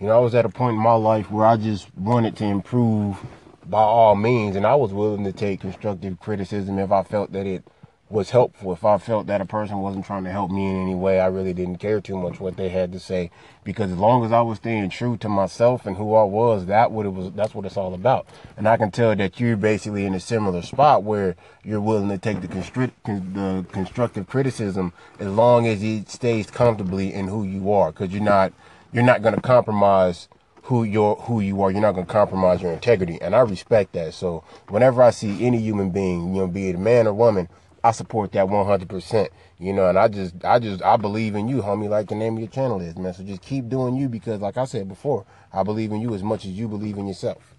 You 0.00 0.08
know, 0.08 0.16
I 0.16 0.18
was 0.18 0.34
at 0.34 0.44
a 0.44 0.48
point 0.48 0.74
in 0.74 0.82
my 0.82 0.94
life 0.94 1.30
where 1.30 1.46
I 1.46 1.56
just 1.56 1.96
wanted 1.96 2.36
to 2.38 2.44
improve 2.44 3.18
by 3.66 3.82
all 3.82 4.16
means, 4.16 4.56
and 4.56 4.66
I 4.66 4.74
was 4.74 4.92
willing 4.92 5.22
to 5.26 5.32
take 5.32 5.60
constructive 5.60 6.18
criticism 6.18 6.80
if 6.80 6.90
I 6.90 7.04
felt 7.04 7.30
that 7.30 7.46
it 7.46 7.64
was 8.14 8.30
helpful. 8.30 8.72
If 8.72 8.84
I 8.84 8.96
felt 8.98 9.26
that 9.26 9.40
a 9.40 9.44
person 9.44 9.80
wasn't 9.80 10.06
trying 10.06 10.22
to 10.22 10.30
help 10.30 10.48
me 10.52 10.70
in 10.70 10.80
any 10.80 10.94
way, 10.94 11.18
I 11.18 11.26
really 11.26 11.52
didn't 11.52 11.78
care 11.78 12.00
too 12.00 12.16
much 12.16 12.38
what 12.38 12.56
they 12.56 12.68
had 12.68 12.92
to 12.92 13.00
say 13.00 13.32
because 13.64 13.90
as 13.90 13.98
long 13.98 14.24
as 14.24 14.30
I 14.30 14.40
was 14.40 14.58
staying 14.58 14.88
true 14.90 15.16
to 15.16 15.28
myself 15.28 15.84
and 15.84 15.96
who 15.96 16.14
I 16.14 16.22
was, 16.22 16.66
that 16.66 16.92
what 16.92 17.06
it 17.06 17.08
was. 17.08 17.32
That's 17.32 17.56
what 17.56 17.66
it's 17.66 17.76
all 17.76 17.92
about. 17.92 18.26
And 18.56 18.68
I 18.68 18.76
can 18.76 18.92
tell 18.92 19.16
that 19.16 19.40
you're 19.40 19.56
basically 19.56 20.06
in 20.06 20.14
a 20.14 20.20
similar 20.20 20.62
spot 20.62 21.02
where 21.02 21.34
you're 21.64 21.80
willing 21.80 22.08
to 22.08 22.16
take 22.16 22.40
the, 22.40 22.46
the 22.46 23.66
constructive 23.72 24.28
criticism 24.28 24.92
as 25.18 25.26
long 25.26 25.66
as 25.66 25.82
it 25.82 26.08
stays 26.08 26.48
comfortably 26.48 27.12
in 27.12 27.26
who 27.26 27.42
you 27.42 27.72
are, 27.72 27.90
because 27.90 28.12
you're 28.12 28.22
not 28.22 28.52
you're 28.92 29.02
not 29.02 29.22
going 29.22 29.34
to 29.34 29.40
compromise 29.40 30.28
who 30.62 30.84
you're 30.84 31.16
who 31.16 31.40
you 31.40 31.60
are. 31.62 31.72
You're 31.72 31.80
not 31.80 31.94
going 31.94 32.06
to 32.06 32.12
compromise 32.12 32.62
your 32.62 32.72
integrity, 32.72 33.20
and 33.20 33.34
I 33.34 33.40
respect 33.40 33.92
that. 33.94 34.14
So 34.14 34.44
whenever 34.68 35.02
I 35.02 35.10
see 35.10 35.44
any 35.44 35.58
human 35.58 35.90
being, 35.90 36.32
you 36.32 36.42
know, 36.42 36.46
be 36.46 36.68
it 36.68 36.76
a 36.76 36.78
man 36.78 37.08
or 37.08 37.12
woman 37.12 37.48
I 37.84 37.92
support 37.92 38.32
that 38.34 38.46
100%. 38.48 39.30
You 39.60 39.74
know, 39.74 39.88
and 39.88 39.98
I 39.98 40.08
just, 40.08 40.44
I 40.44 40.60
just, 40.60 40.82
I 40.84 40.98
believe 40.98 41.36
in 41.36 41.48
you, 41.48 41.62
homie, 41.62 41.90
like 41.90 42.08
the 42.08 42.16
name 42.16 42.34
of 42.34 42.40
your 42.40 42.50
channel 42.50 42.80
is, 42.82 42.96
man. 42.98 43.14
So 43.14 43.24
just 43.24 43.42
keep 43.42 43.70
doing 43.70 43.96
you 43.96 44.08
because, 44.10 44.40
like 44.42 44.58
I 44.58 44.66
said 44.66 44.88
before, 44.88 45.26
I 45.52 45.64
believe 45.64 45.92
in 45.92 46.02
you 46.02 46.14
as 46.14 46.24
much 46.24 46.46
as 46.46 46.52
you 46.52 46.68
believe 46.68 46.98
in 46.98 47.08
yourself. 47.08 47.56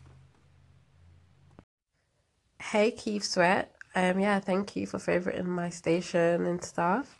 Hey, 2.61 2.91
Keith 2.91 3.23
Sweat. 3.23 3.71
Um, 3.95 4.19
yeah, 4.19 4.39
thank 4.41 4.75
you 4.75 4.87
for 4.87 4.99
favoriting 4.99 5.45
my 5.47 5.69
station 5.69 6.45
and 6.47 6.63
stuff. 6.63 7.17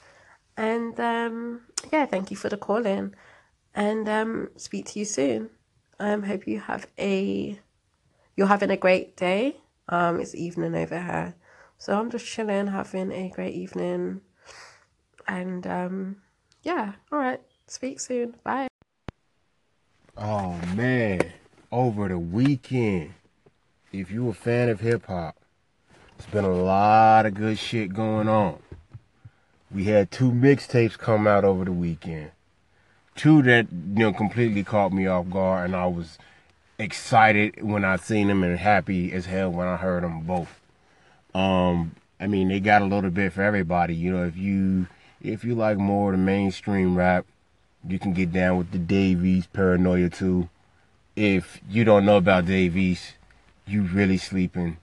And 0.58 1.00
um, 1.00 1.62
yeah, 1.94 2.06
thank 2.08 2.32
you 2.32 2.38
for 2.38 2.50
the 2.50 2.58
call 2.58 2.86
in. 2.86 3.16
And 3.76 4.10
um, 4.10 4.50
speak 4.58 4.88
to 4.88 5.00
you 5.00 5.06
soon. 5.06 5.52
Um, 6.00 6.24
hope 6.24 6.48
you 6.48 6.60
have 6.62 6.88
a, 7.00 7.60
you're 8.38 8.48
having 8.48 8.72
a 8.72 8.78
great 8.78 9.18
day. 9.18 9.58
Um, 9.90 10.20
it's 10.22 10.36
evening 10.36 10.76
over 10.76 11.02
here. 11.02 11.36
So 11.86 12.00
I'm 12.00 12.10
just 12.10 12.25
chilling, 12.25 12.65
having 12.65 13.12
a 13.12 13.30
great 13.30 13.54
evening. 13.54 14.22
And 15.27 15.68
um, 15.68 16.15
yeah, 16.63 16.94
all 17.12 17.20
right. 17.20 17.39
Speak 17.68 18.00
soon. 18.00 18.34
Bye. 18.44 18.70
Oh 20.18 20.60
man, 20.75 21.22
over 21.72 22.08
the 22.08 22.18
weekend, 22.18 23.13
if 23.92 24.10
you're 24.10 24.32
a 24.32 24.34
fan 24.34 24.70
of 24.70 24.80
hip 24.80 25.06
hop, 25.06 25.36
it's 26.18 26.25
been 26.25 26.44
a 26.44 26.50
lot 26.50 27.27
of 27.27 27.36
good 27.36 27.60
shit 27.60 27.94
going 27.94 28.27
on. 28.27 28.58
We 29.70 29.84
had 29.84 30.10
two 30.10 30.32
mixtapes 30.32 30.98
come 30.98 31.27
out 31.27 31.44
over 31.44 31.65
the 31.65 31.72
weekend. 31.72 32.32
Two 33.13 33.44
that 33.44 33.68
you 33.72 34.00
know 34.00 34.12
completely 34.12 34.63
caught 34.63 34.92
me 34.92 35.06
off 35.06 35.30
guard, 35.30 35.65
and 35.65 35.75
I 35.75 35.86
was 35.86 36.18
excited 36.80 37.62
when 37.62 37.86
I 37.86 37.98
seen 37.98 38.30
them 38.30 38.44
and 38.44 38.58
happy 38.58 39.13
as 39.13 39.27
hell 39.27 39.51
when 39.51 39.68
I 39.68 39.77
heard 39.77 40.01
them 40.01 40.22
both. 40.22 40.60
Um, 41.36 41.96
I 42.18 42.27
mean, 42.27 42.48
they 42.48 42.62
got 42.62 42.82
a 42.82 42.86
little 42.86 43.10
bit 43.10 43.34
for 43.34 43.42
everybody. 43.42 43.94
You 43.94 44.12
know, 44.13 44.24
if 44.24 44.38
you 44.38 44.88
if 45.22 45.44
you 45.44 45.54
like 45.54 45.77
more 45.77 46.12
of 46.13 46.18
the 46.18 46.24
mainstream 46.24 46.96
rap, 46.96 47.25
you 47.88 48.00
can 48.00 48.13
get 48.13 48.32
down 48.32 48.58
with 48.58 48.72
the 48.72 48.77
Dave 48.77 49.25
East 49.25 49.51
Paranoia 49.51 50.10
too. 50.10 50.50
If 51.15 51.60
you 51.70 51.84
don't 51.84 52.06
know 52.06 52.18
about 52.18 52.46
Dave 52.46 52.77
East, 52.77 53.15
you 53.68 53.84
really 53.84 54.18
sleeping. 54.18 54.77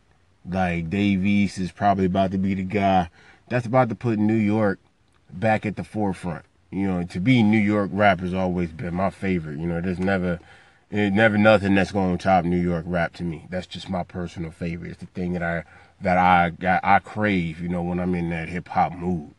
Like 0.48 0.90
Dave 0.90 1.24
East 1.24 1.58
is 1.58 1.72
probably 1.72 2.04
about 2.04 2.32
to 2.32 2.38
be 2.38 2.54
the 2.54 2.64
guy 2.64 3.08
that's 3.48 3.66
about 3.66 3.88
to 3.88 3.94
put 3.94 4.18
New 4.18 4.34
York 4.34 4.78
back 5.30 5.64
at 5.64 5.76
the 5.76 5.84
forefront. 5.84 6.44
You 6.70 6.86
know, 6.86 7.02
to 7.04 7.20
be 7.20 7.42
New 7.42 7.58
York 7.58 7.90
rap 7.92 8.20
has 8.20 8.34
always 8.34 8.70
been 8.72 8.94
my 8.94 9.10
favorite. 9.10 9.58
You 9.58 9.66
know, 9.66 9.80
there's 9.80 9.98
never 9.98 10.38
never 10.90 11.38
nothing 11.38 11.74
that's 11.74 11.92
going 11.92 12.16
to 12.16 12.22
top 12.22 12.44
New 12.44 12.60
York 12.60 12.84
rap 12.86 13.14
to 13.14 13.24
me. 13.24 13.46
That's 13.48 13.66
just 13.66 13.88
my 13.88 14.02
personal 14.02 14.50
favorite. 14.50 14.90
It's 14.90 15.00
the 15.00 15.06
thing 15.06 15.32
that 15.32 15.42
I 15.42 15.64
that 16.02 16.18
I 16.18 16.52
I 16.82 16.98
crave, 16.98 17.60
you 17.60 17.68
know, 17.68 17.82
when 17.82 18.00
I'm 18.00 18.14
in 18.14 18.30
that 18.30 18.48
hip 18.48 18.68
hop 18.68 18.92
mood. 18.92 19.34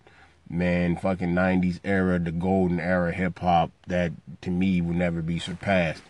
Man, 0.50 0.98
fucking 0.98 1.34
90s 1.34 1.79
era, 1.84 2.20
the 2.20 2.32
golden 2.32 2.79
era 2.79 3.12
hip 3.12 3.39
hop 3.39 3.72
that 3.88 4.12
to 4.41 4.51
me 4.51 4.82
will 4.82 4.93
never 4.93 5.22
be 5.22 5.39
surpassed. 5.39 6.03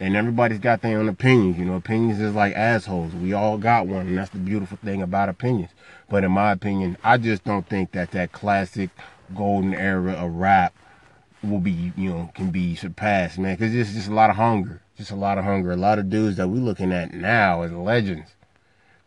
And 0.00 0.16
everybody's 0.16 0.58
got 0.58 0.82
their 0.82 0.98
own 0.98 1.08
opinions, 1.08 1.58
you 1.58 1.64
know. 1.64 1.76
Opinions 1.76 2.20
is 2.20 2.34
like 2.34 2.54
assholes. 2.54 3.14
We 3.14 3.32
all 3.32 3.56
got 3.56 3.86
one, 3.86 4.08
and 4.08 4.18
that's 4.18 4.30
the 4.30 4.38
beautiful 4.38 4.78
thing 4.82 5.00
about 5.00 5.28
opinions. 5.28 5.70
But 6.10 6.24
in 6.24 6.32
my 6.32 6.50
opinion, 6.50 6.98
I 7.04 7.18
just 7.18 7.44
don't 7.44 7.68
think 7.68 7.92
that 7.92 8.10
that 8.10 8.32
classic 8.32 8.90
golden 9.34 9.74
era 9.74 10.12
of 10.12 10.32
rap 10.32 10.74
will 11.42 11.60
be, 11.60 11.92
you 11.96 12.10
know, 12.10 12.32
can 12.34 12.50
be 12.50 12.74
surpassed, 12.74 13.38
man. 13.38 13.54
Because 13.54 13.74
it's 13.74 13.92
just 13.92 14.08
a 14.08 14.14
lot 14.14 14.30
of 14.30 14.36
hunger. 14.36 14.82
Just 14.96 15.12
a 15.12 15.16
lot 15.16 15.38
of 15.38 15.44
hunger. 15.44 15.70
A 15.70 15.76
lot 15.76 16.00
of 16.00 16.10
dudes 16.10 16.36
that 16.38 16.48
we're 16.48 16.56
looking 16.56 16.92
at 16.92 17.14
now 17.14 17.62
as 17.62 17.70
legends 17.70 18.34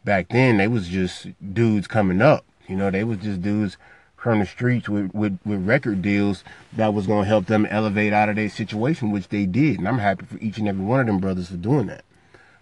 back 0.08 0.30
then 0.30 0.56
they 0.56 0.70
was 0.70 0.88
just 0.88 1.28
dudes 1.54 1.86
coming 1.86 2.22
up. 2.22 2.46
You 2.66 2.78
know, 2.78 2.90
they 2.90 3.04
was 3.04 3.18
just 3.20 3.42
dudes 3.42 3.76
from 4.16 4.40
the 4.40 4.46
streets 4.46 4.88
with, 4.88 5.14
with, 5.14 5.38
with 5.46 5.68
record 5.68 6.02
deals 6.02 6.46
that 6.74 6.94
was 6.94 7.06
gonna 7.06 7.28
help 7.28 7.48
them 7.48 7.66
elevate 7.66 8.14
out 8.14 8.30
of 8.30 8.38
their 8.38 8.50
situation, 8.50 9.12
which 9.12 9.28
they 9.28 9.46
did. 9.46 9.80
And 9.80 9.88
I'm 9.88 10.00
happy 10.00 10.26
for 10.26 10.38
each 10.38 10.58
and 10.60 10.68
every 10.68 10.84
one 10.84 11.02
of 11.02 11.08
them 11.08 11.20
brothers 11.20 11.50
for 11.50 11.58
doing 11.58 11.88
that. 11.88 12.06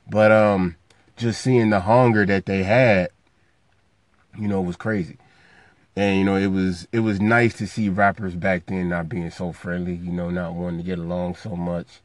But 0.09 0.31
um 0.31 0.75
just 1.17 1.39
seeing 1.39 1.69
the 1.69 1.81
hunger 1.81 2.25
that 2.25 2.47
they 2.47 2.63
had, 2.63 3.09
you 4.37 4.47
know, 4.47 4.59
was 4.59 4.75
crazy. 4.75 5.17
And 5.95 6.17
you 6.17 6.25
know, 6.25 6.35
it 6.37 6.47
was 6.47 6.87
it 6.91 7.01
was 7.01 7.21
nice 7.21 7.53
to 7.59 7.67
see 7.67 7.89
rappers 7.89 8.33
back 8.33 8.65
then 8.65 8.89
not 8.89 9.07
being 9.07 9.29
so 9.29 9.51
friendly, 9.51 9.93
you 9.93 10.11
know, 10.11 10.31
not 10.31 10.55
wanting 10.55 10.79
to 10.79 10.83
get 10.83 10.97
along 10.97 11.35
so 11.35 11.55
much. 11.55 12.01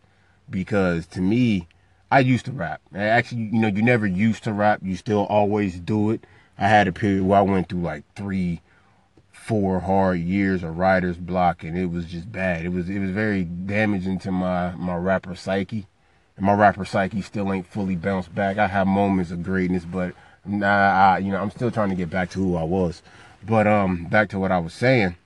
Because 0.50 1.06
to 1.09 1.23
me, 1.23 1.66
I 2.11 2.21
used 2.21 2.47
to 2.47 2.52
rap. 2.52 2.81
Actually, 2.95 3.43
you 3.43 3.61
know, 3.61 3.69
you 3.69 3.83
never 3.83 4.07
used 4.07 4.45
to 4.45 4.52
rap. 4.52 4.81
You 4.83 4.97
still 4.97 5.26
always 5.26 5.79
do 5.79 6.11
it. 6.11 6.26
I 6.59 6.69
had 6.69 6.88
a 6.88 6.93
period 6.93 7.25
where 7.25 7.38
I 7.38 7.43
went 7.43 7.69
through 7.69 7.83
like 7.83 8.05
three, 8.17 8.61
four 9.31 9.81
hard 9.81 10.19
years 10.19 10.62
of 10.62 10.76
writer's 10.76 11.17
block, 11.17 11.62
and 11.62 11.79
it 11.79 11.87
was 11.87 12.07
just 12.07 12.31
bad. 12.31 12.64
It 12.64 12.71
was 12.71 12.90
it 12.90 12.99
was 12.99 13.11
very 13.11 13.45
damaging 13.45 14.19
to 14.21 14.33
my 14.33 14.73
my 14.73 14.97
rapper 14.97 15.37
psyche, 15.37 15.87
and 16.37 16.45
my 16.45 16.52
rapper 16.55 16.85
psyche 16.85 17.23
still 17.23 17.52
ain't 17.52 17.67
fully 17.67 17.97
bounced 17.97 18.35
back. 18.35 18.59
I 18.59 18.67
have 18.67 18.87
moments 18.87 19.31
of 19.31 19.43
greatness, 19.43 19.85
but 19.85 20.14
nah, 20.45 21.14
I, 21.14 21.19
you 21.19 21.31
know, 21.31 21.40
I'm 21.40 21.50
still 21.50 21.71
trying 21.71 21.90
to 21.90 21.95
get 21.95 22.11
back 22.11 22.31
to 22.31 22.40
who 22.40 22.57
I 22.57 22.64
was. 22.64 23.02
But 23.47 23.67
um, 23.67 24.07
back 24.07 24.29
to 24.31 24.38
what 24.38 24.52
I 24.52 24.59
was 24.59 24.75
saying, 24.75 25.17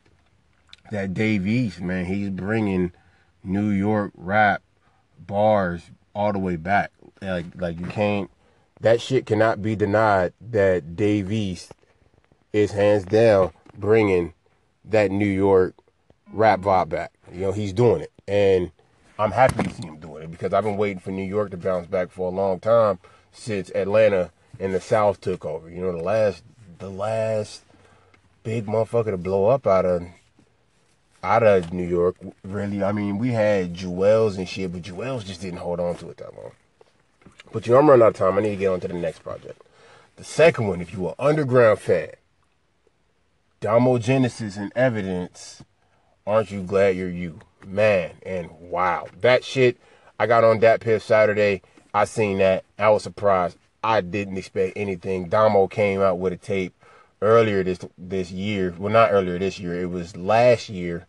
that 0.90 1.14
Dave 1.14 1.46
East, 1.46 1.80
man, 1.80 2.04
he's 2.04 2.30
bringing 2.30 2.92
New 3.42 3.70
York 3.70 4.12
rap 4.14 4.62
bars 5.18 5.90
all 6.14 6.32
the 6.32 6.38
way 6.38 6.56
back. 6.56 6.90
Like 7.20 7.46
like 7.56 7.80
you 7.80 7.86
can't 7.86 8.30
that 8.80 9.00
shit 9.00 9.26
cannot 9.26 9.62
be 9.62 9.76
denied 9.76 10.32
that 10.40 10.96
Dave 10.96 11.32
East 11.32 11.72
is 12.52 12.72
hands 12.72 13.04
down 13.04 13.52
bringing 13.76 14.34
that 14.84 15.10
New 15.10 15.26
York 15.26 15.74
rap 16.32 16.60
vibe 16.60 16.88
back. 16.90 17.12
You 17.32 17.40
know, 17.40 17.52
he's 17.52 17.72
doing 17.72 18.02
it. 18.02 18.12
And 18.28 18.70
I'm 19.18 19.32
happy 19.32 19.62
to 19.62 19.70
see 19.70 19.86
him 19.86 19.98
doing 19.98 20.24
it 20.24 20.30
because 20.30 20.52
I've 20.52 20.64
been 20.64 20.76
waiting 20.76 20.98
for 20.98 21.10
New 21.10 21.24
York 21.24 21.50
to 21.52 21.56
bounce 21.56 21.86
back 21.86 22.10
for 22.10 22.28
a 22.28 22.34
long 22.34 22.60
time 22.60 22.98
since 23.32 23.70
Atlanta 23.70 24.30
and 24.58 24.74
the 24.74 24.80
South 24.80 25.20
took 25.20 25.44
over. 25.44 25.68
You 25.68 25.82
know, 25.82 25.92
the 25.92 26.02
last 26.02 26.42
the 26.78 26.90
last 26.90 27.62
big 28.42 28.66
motherfucker 28.66 29.10
to 29.10 29.16
blow 29.16 29.46
up 29.46 29.66
out 29.66 29.84
of 29.84 30.02
out 31.24 31.42
of 31.42 31.72
New 31.72 31.86
York, 31.86 32.16
really. 32.44 32.84
I 32.84 32.92
mean, 32.92 33.18
we 33.18 33.30
had 33.30 33.74
Juelz 33.74 34.36
and 34.36 34.48
shit, 34.48 34.72
but 34.72 34.82
Juelz 34.82 35.24
just 35.24 35.40
didn't 35.40 35.60
hold 35.60 35.80
on 35.80 35.96
to 35.96 36.10
it 36.10 36.18
that 36.18 36.34
long. 36.36 36.52
But 37.52 37.66
you 37.66 37.72
know, 37.72 37.78
I'm 37.78 37.88
running 37.88 38.04
out 38.04 38.08
of 38.08 38.16
time. 38.16 38.38
I 38.38 38.42
need 38.42 38.50
to 38.50 38.56
get 38.56 38.68
on 38.68 38.80
to 38.80 38.88
the 38.88 38.94
next 38.94 39.20
project. 39.20 39.60
The 40.16 40.24
second 40.24 40.68
one, 40.68 40.80
if 40.80 40.92
you 40.92 41.00
were 41.00 41.14
underground 41.18 41.80
fan, 41.80 42.10
Domo 43.60 43.98
Genesis 43.98 44.56
and 44.56 44.70
Evidence, 44.76 45.64
aren't 46.26 46.50
you 46.50 46.62
glad 46.62 46.96
you're 46.96 47.08
you? 47.08 47.40
Man, 47.66 48.12
and 48.24 48.50
wow. 48.60 49.06
That 49.22 49.42
shit, 49.42 49.78
I 50.18 50.26
got 50.26 50.44
on 50.44 50.60
DatPiff 50.60 51.00
Saturday. 51.00 51.62
I 51.94 52.04
seen 52.04 52.38
that. 52.38 52.64
I 52.78 52.90
was 52.90 53.02
surprised. 53.02 53.56
I 53.82 54.02
didn't 54.02 54.36
expect 54.36 54.76
anything. 54.76 55.28
Domo 55.28 55.66
came 55.66 56.00
out 56.00 56.18
with 56.18 56.32
a 56.32 56.36
tape 56.36 56.74
earlier 57.22 57.62
this 57.64 57.78
this 57.96 58.30
year. 58.30 58.74
Well, 58.78 58.92
not 58.92 59.12
earlier 59.12 59.38
this 59.38 59.58
year. 59.58 59.80
It 59.80 59.90
was 59.90 60.16
last 60.16 60.68
year. 60.68 61.06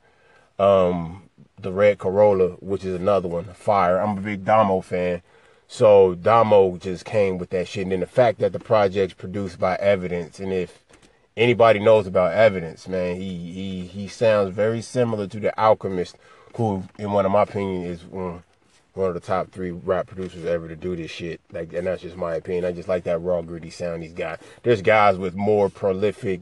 Um, 0.60 1.24
the 1.60 1.72
Red 1.72 1.98
Corolla, 1.98 2.50
which 2.60 2.86
is 2.86 2.96
another 2.96 3.28
one, 3.28 3.46
fire. 3.46 4.00
I'm 4.00 4.18
a 4.18 4.22
big 4.22 4.46
Domo 4.46 4.82
fan. 4.82 5.22
So 5.68 6.16
Domo 6.16 6.78
just 6.78 7.06
came 7.06 7.38
with 7.38 7.50
that 7.50 7.68
shit. 7.68 7.84
And 7.84 7.92
then 7.92 8.02
the 8.02 8.06
fact 8.06 8.40
that 8.40 8.54
the 8.54 8.60
project's 8.60 9.14
produced 9.16 9.60
by 9.60 9.76
Evidence, 9.78 10.40
and 10.40 10.54
if 10.54 10.84
anybody 11.36 11.80
knows 11.80 12.08
about 12.08 12.34
Evidence, 12.34 12.88
man, 12.88 13.16
he 13.16 13.52
he 13.52 13.86
he 13.88 14.08
sounds 14.08 14.54
very 14.54 14.82
similar 14.82 15.28
to 15.28 15.40
the 15.40 15.58
Alchemist, 15.60 16.18
who, 16.56 16.84
in 17.00 17.12
one 17.12 17.26
of 17.26 17.32
my 17.32 17.44
opinion, 17.44 17.84
is 17.84 18.04
one 18.04 18.44
one 18.94 19.10
of 19.10 19.14
the 19.14 19.20
top 19.20 19.52
three 19.52 19.72
rap 19.72 20.08
producers 20.08 20.46
ever 20.46 20.68
to 20.68 20.76
do 20.76 20.96
this 20.96 21.12
shit. 21.12 21.42
Like, 21.52 21.74
and 21.74 21.86
that's 21.88 22.02
just 22.02 22.16
my 22.16 22.36
opinion. 22.36 22.66
I 22.66 22.72
just 22.72 22.88
like 22.88 23.04
that 23.04 23.20
raw, 23.20 23.42
gritty 23.42 23.70
sound 23.70 24.04
he's 24.04 24.14
got. 24.14 24.40
There's 24.64 24.82
guys 24.82 25.18
with 25.18 25.36
more 25.36 25.70
prolific 25.70 26.42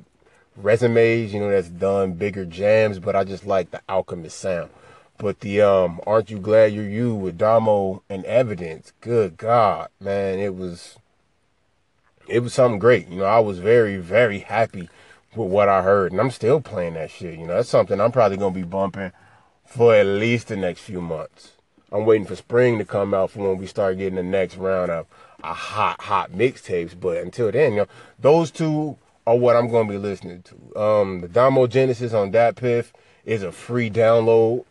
resumes, 0.56 1.34
you 1.34 1.40
know, 1.40 1.50
that's 1.50 1.70
done 1.70 2.14
bigger 2.14 2.46
jams, 2.46 3.00
but 3.00 3.16
I 3.16 3.24
just 3.24 3.46
like 3.46 3.72
the 3.72 3.82
Alchemist 3.90 4.38
sound. 4.38 4.70
But 5.18 5.40
the 5.42 5.62
um, 5.62 6.02
aren't 6.08 6.30
you 6.30 6.40
glad 6.40 6.74
you're 6.74 6.88
you 6.88 7.14
with 7.16 7.38
Domo 7.38 8.04
and 8.10 8.26
Evidence? 8.26 8.94
Good 9.02 9.38
God, 9.38 9.90
man, 10.00 10.40
it 10.40 10.56
was 10.56 10.98
it 12.28 12.40
was 12.40 12.54
something 12.54 12.80
great. 12.80 13.08
You 13.08 13.20
know, 13.20 13.26
I 13.26 13.40
was 13.40 13.60
very, 13.60 13.98
very 13.98 14.40
happy 14.40 14.90
with 15.36 15.50
what 15.50 15.70
I 15.70 15.82
heard, 15.82 16.12
and 16.12 16.22
I'm 16.22 16.32
still 16.32 16.62
playing 16.62 16.96
that 16.96 17.12
shit. 17.12 17.38
You 17.38 17.48
know, 17.48 17.56
that's 17.56 17.70
something 17.70 18.00
I'm 18.00 18.12
probably 18.12 18.38
gonna 18.38 18.56
be 18.56 18.64
bumping 18.64 19.12
for 19.66 19.94
at 19.96 20.06
least 20.06 20.48
the 20.48 20.56
next 20.56 20.82
few 20.82 21.02
months. 21.02 21.52
I'm 21.92 22.06
waiting 22.06 22.26
for 22.26 22.36
spring 22.36 22.80
to 22.80 22.86
come 22.86 23.14
out 23.14 23.32
for 23.32 23.48
when 23.48 23.60
we 23.60 23.68
start 23.68 24.00
getting 24.00 24.16
the 24.16 24.24
next 24.24 24.58
round 24.58 24.90
of 24.90 25.06
a 25.44 25.54
hot, 25.54 26.02
hot 26.02 26.32
mixtapes. 26.32 27.00
But 27.00 27.18
until 27.18 27.52
then, 27.52 27.74
you 27.74 27.78
know, 27.80 27.88
those 28.20 28.50
two 28.50 28.98
are 29.26 29.36
what 29.36 29.56
I'm 29.56 29.70
gonna 29.70 29.90
be 29.90 29.98
listening 29.98 30.44
to. 30.44 30.80
Um, 30.80 31.22
the 31.22 31.28
Domo 31.28 31.68
Genesis 31.68 32.14
on 32.14 32.32
Piff 32.32 32.94
is 33.26 33.44
a 33.44 33.52
free 33.52 33.90
download. 33.90 34.66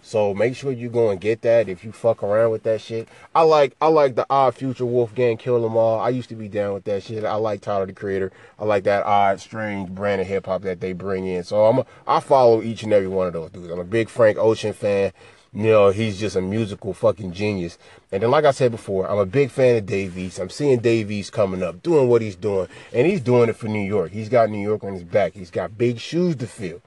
So 0.00 0.32
make 0.32 0.54
sure 0.54 0.70
you 0.70 0.88
go 0.88 1.10
and 1.10 1.20
get 1.20 1.42
that 1.42 1.68
if 1.68 1.84
you 1.84 1.90
fuck 1.92 2.22
around 2.22 2.52
with 2.52 2.62
that 2.62 2.80
shit. 2.80 3.08
I 3.34 3.42
like 3.42 3.76
I 3.80 3.88
like 3.88 4.14
the 4.14 4.26
odd 4.30 4.54
future 4.54 4.86
Wolfgang 4.86 5.36
Kill 5.36 5.64
'Em 5.64 5.76
All. 5.76 5.98
I 5.98 6.10
used 6.10 6.28
to 6.28 6.36
be 6.36 6.48
down 6.48 6.74
with 6.74 6.84
that 6.84 7.02
shit. 7.02 7.24
I 7.24 7.34
like 7.34 7.60
Tyler 7.60 7.86
the 7.86 7.92
Creator. 7.92 8.30
I 8.58 8.64
like 8.64 8.84
that 8.84 9.04
odd, 9.04 9.40
strange 9.40 9.90
brand 9.90 10.20
of 10.20 10.26
hip 10.28 10.46
hop 10.46 10.62
that 10.62 10.80
they 10.80 10.92
bring 10.92 11.26
in. 11.26 11.42
So 11.42 11.66
I'm 11.66 11.80
a, 11.80 11.86
I 12.06 12.20
follow 12.20 12.62
each 12.62 12.84
and 12.84 12.92
every 12.92 13.08
one 13.08 13.26
of 13.26 13.32
those 13.32 13.50
dudes. 13.50 13.70
I'm 13.70 13.80
a 13.80 13.84
big 13.84 14.08
Frank 14.08 14.38
Ocean 14.38 14.72
fan. 14.72 15.12
You 15.58 15.64
know, 15.64 15.88
he's 15.88 16.20
just 16.20 16.36
a 16.36 16.40
musical 16.40 16.94
fucking 16.94 17.32
genius. 17.32 17.78
And 18.12 18.22
then, 18.22 18.30
like 18.30 18.44
I 18.44 18.52
said 18.52 18.70
before, 18.70 19.10
I'm 19.10 19.18
a 19.18 19.26
big 19.26 19.50
fan 19.50 19.74
of 19.74 19.86
Dave 19.86 20.16
East. 20.16 20.38
I'm 20.38 20.50
seeing 20.50 20.78
Dave 20.78 21.10
East 21.10 21.32
coming 21.32 21.64
up, 21.64 21.82
doing 21.82 22.08
what 22.08 22.22
he's 22.22 22.36
doing. 22.36 22.68
And 22.92 23.08
he's 23.08 23.20
doing 23.20 23.48
it 23.48 23.56
for 23.56 23.66
New 23.66 23.84
York. 23.84 24.12
He's 24.12 24.28
got 24.28 24.50
New 24.50 24.62
York 24.62 24.84
on 24.84 24.92
his 24.92 25.02
back. 25.02 25.32
He's 25.32 25.50
got 25.50 25.76
big 25.76 25.98
shoes 25.98 26.36
to 26.36 26.46
fill. 26.46 26.80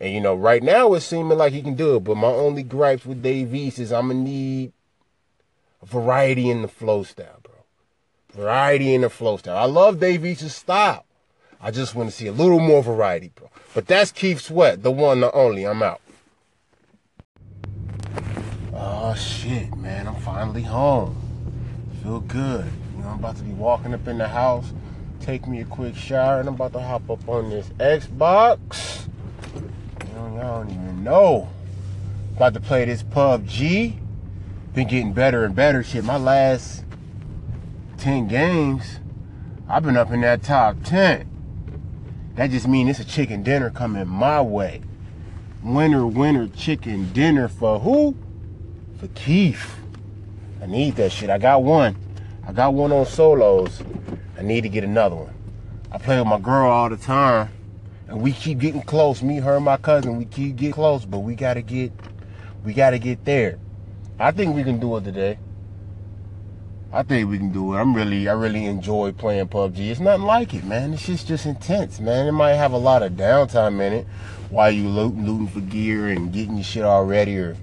And 0.00 0.14
you 0.14 0.22
know, 0.22 0.34
right 0.34 0.62
now 0.62 0.94
it's 0.94 1.04
seeming 1.04 1.36
like 1.36 1.52
he 1.52 1.60
can 1.60 1.74
do 1.74 1.96
it. 1.96 2.04
But 2.04 2.16
my 2.16 2.28
only 2.28 2.62
gripes 2.62 3.04
with 3.04 3.22
Dave 3.22 3.54
East 3.54 3.78
is 3.78 3.92
I'm 3.92 4.08
gonna 4.08 4.20
need 4.20 4.72
variety 5.84 6.48
in 6.48 6.62
the 6.62 6.68
flow 6.68 7.02
style, 7.02 7.40
bro. 7.42 7.56
Variety 8.32 8.94
in 8.94 9.02
the 9.02 9.10
flow 9.10 9.36
style. 9.36 9.58
I 9.58 9.66
love 9.66 10.00
Dave 10.00 10.24
East's 10.24 10.54
style. 10.54 11.04
I 11.60 11.70
just 11.70 11.94
want 11.94 12.08
to 12.08 12.16
see 12.16 12.26
a 12.26 12.32
little 12.32 12.58
more 12.58 12.82
variety, 12.82 13.32
bro. 13.34 13.50
But 13.74 13.86
that's 13.86 14.12
Keith 14.12 14.40
Sweat, 14.40 14.82
the 14.82 14.90
one, 14.90 15.20
the 15.20 15.30
only. 15.32 15.66
I'm 15.66 15.82
out. 15.82 16.00
Oh 19.10 19.14
shit, 19.14 19.74
man! 19.74 20.06
I'm 20.06 20.16
finally 20.16 20.60
home. 20.60 21.16
Feel 22.02 22.20
good. 22.20 22.70
You 22.94 23.02
know, 23.02 23.08
I'm 23.08 23.18
about 23.20 23.36
to 23.36 23.42
be 23.42 23.52
walking 23.52 23.94
up 23.94 24.06
in 24.06 24.18
the 24.18 24.28
house, 24.28 24.74
take 25.18 25.48
me 25.48 25.62
a 25.62 25.64
quick 25.64 25.96
shower, 25.96 26.40
and 26.40 26.46
I'm 26.46 26.56
about 26.56 26.74
to 26.74 26.80
hop 26.80 27.08
up 27.08 27.26
on 27.26 27.48
this 27.48 27.70
Xbox. 27.80 29.08
You 29.54 30.12
know, 30.12 30.38
don't 30.38 30.68
even 30.68 31.02
know. 31.02 31.48
About 32.36 32.52
to 32.52 32.60
play 32.60 32.84
this 32.84 33.02
PUBG. 33.02 33.98
Been 34.74 34.86
getting 34.86 35.14
better 35.14 35.42
and 35.46 35.54
better. 35.56 35.82
Shit, 35.82 36.04
my 36.04 36.18
last 36.18 36.84
10 37.96 38.28
games, 38.28 39.00
I've 39.70 39.84
been 39.84 39.96
up 39.96 40.10
in 40.10 40.20
that 40.20 40.42
top 40.42 40.82
10. 40.84 41.26
That 42.34 42.50
just 42.50 42.68
means 42.68 42.90
it's 42.90 43.00
a 43.00 43.10
chicken 43.10 43.42
dinner 43.42 43.70
coming 43.70 44.06
my 44.06 44.42
way. 44.42 44.82
Winner, 45.62 46.06
winner, 46.06 46.46
chicken 46.46 47.10
dinner 47.14 47.48
for 47.48 47.80
who? 47.80 48.14
For 48.98 49.06
Keith. 49.08 49.76
I 50.60 50.66
need 50.66 50.96
that 50.96 51.12
shit. 51.12 51.30
I 51.30 51.38
got 51.38 51.62
one. 51.62 51.96
I 52.46 52.52
got 52.52 52.74
one 52.74 52.90
on 52.90 53.06
solos. 53.06 53.80
I 54.36 54.42
need 54.42 54.62
to 54.62 54.68
get 54.68 54.82
another 54.82 55.14
one. 55.14 55.34
I 55.92 55.98
play 55.98 56.18
with 56.18 56.26
my 56.26 56.40
girl 56.40 56.68
all 56.68 56.88
the 56.88 56.96
time. 56.96 57.50
And 58.08 58.20
we 58.20 58.32
keep 58.32 58.58
getting 58.58 58.82
close. 58.82 59.22
Me, 59.22 59.38
her, 59.38 59.60
my 59.60 59.76
cousin, 59.76 60.16
we 60.16 60.24
keep 60.24 60.56
getting 60.56 60.72
close, 60.72 61.04
but 61.04 61.20
we 61.20 61.36
gotta 61.36 61.62
get 61.62 61.92
we 62.64 62.74
gotta 62.74 62.98
get 62.98 63.24
there. 63.24 63.58
I 64.18 64.32
think 64.32 64.56
we 64.56 64.64
can 64.64 64.80
do 64.80 64.96
it 64.96 65.04
today. 65.04 65.38
I 66.92 67.02
think 67.04 67.30
we 67.30 67.38
can 67.38 67.52
do 67.52 67.74
it. 67.74 67.76
I'm 67.76 67.94
really, 67.94 68.28
I 68.28 68.32
really 68.32 68.64
enjoy 68.64 69.12
playing 69.12 69.48
PUBG. 69.48 69.90
It's 69.90 70.00
nothing 70.00 70.24
like 70.24 70.54
it, 70.54 70.64
man. 70.64 70.94
It's 70.94 71.06
just, 71.06 71.28
just 71.28 71.46
intense, 71.46 72.00
man. 72.00 72.26
It 72.26 72.32
might 72.32 72.54
have 72.54 72.72
a 72.72 72.78
lot 72.78 73.02
of 73.02 73.12
downtime 73.12 73.80
in 73.80 73.92
it 73.92 74.06
while 74.48 74.70
you 74.70 74.88
looting, 74.88 75.26
looting 75.26 75.48
for 75.48 75.60
gear 75.60 76.08
and 76.08 76.32
getting 76.32 76.56
your 76.56 76.64
shit 76.64 76.84
all 76.84 77.04
ready 77.04 77.36
or 77.38 77.56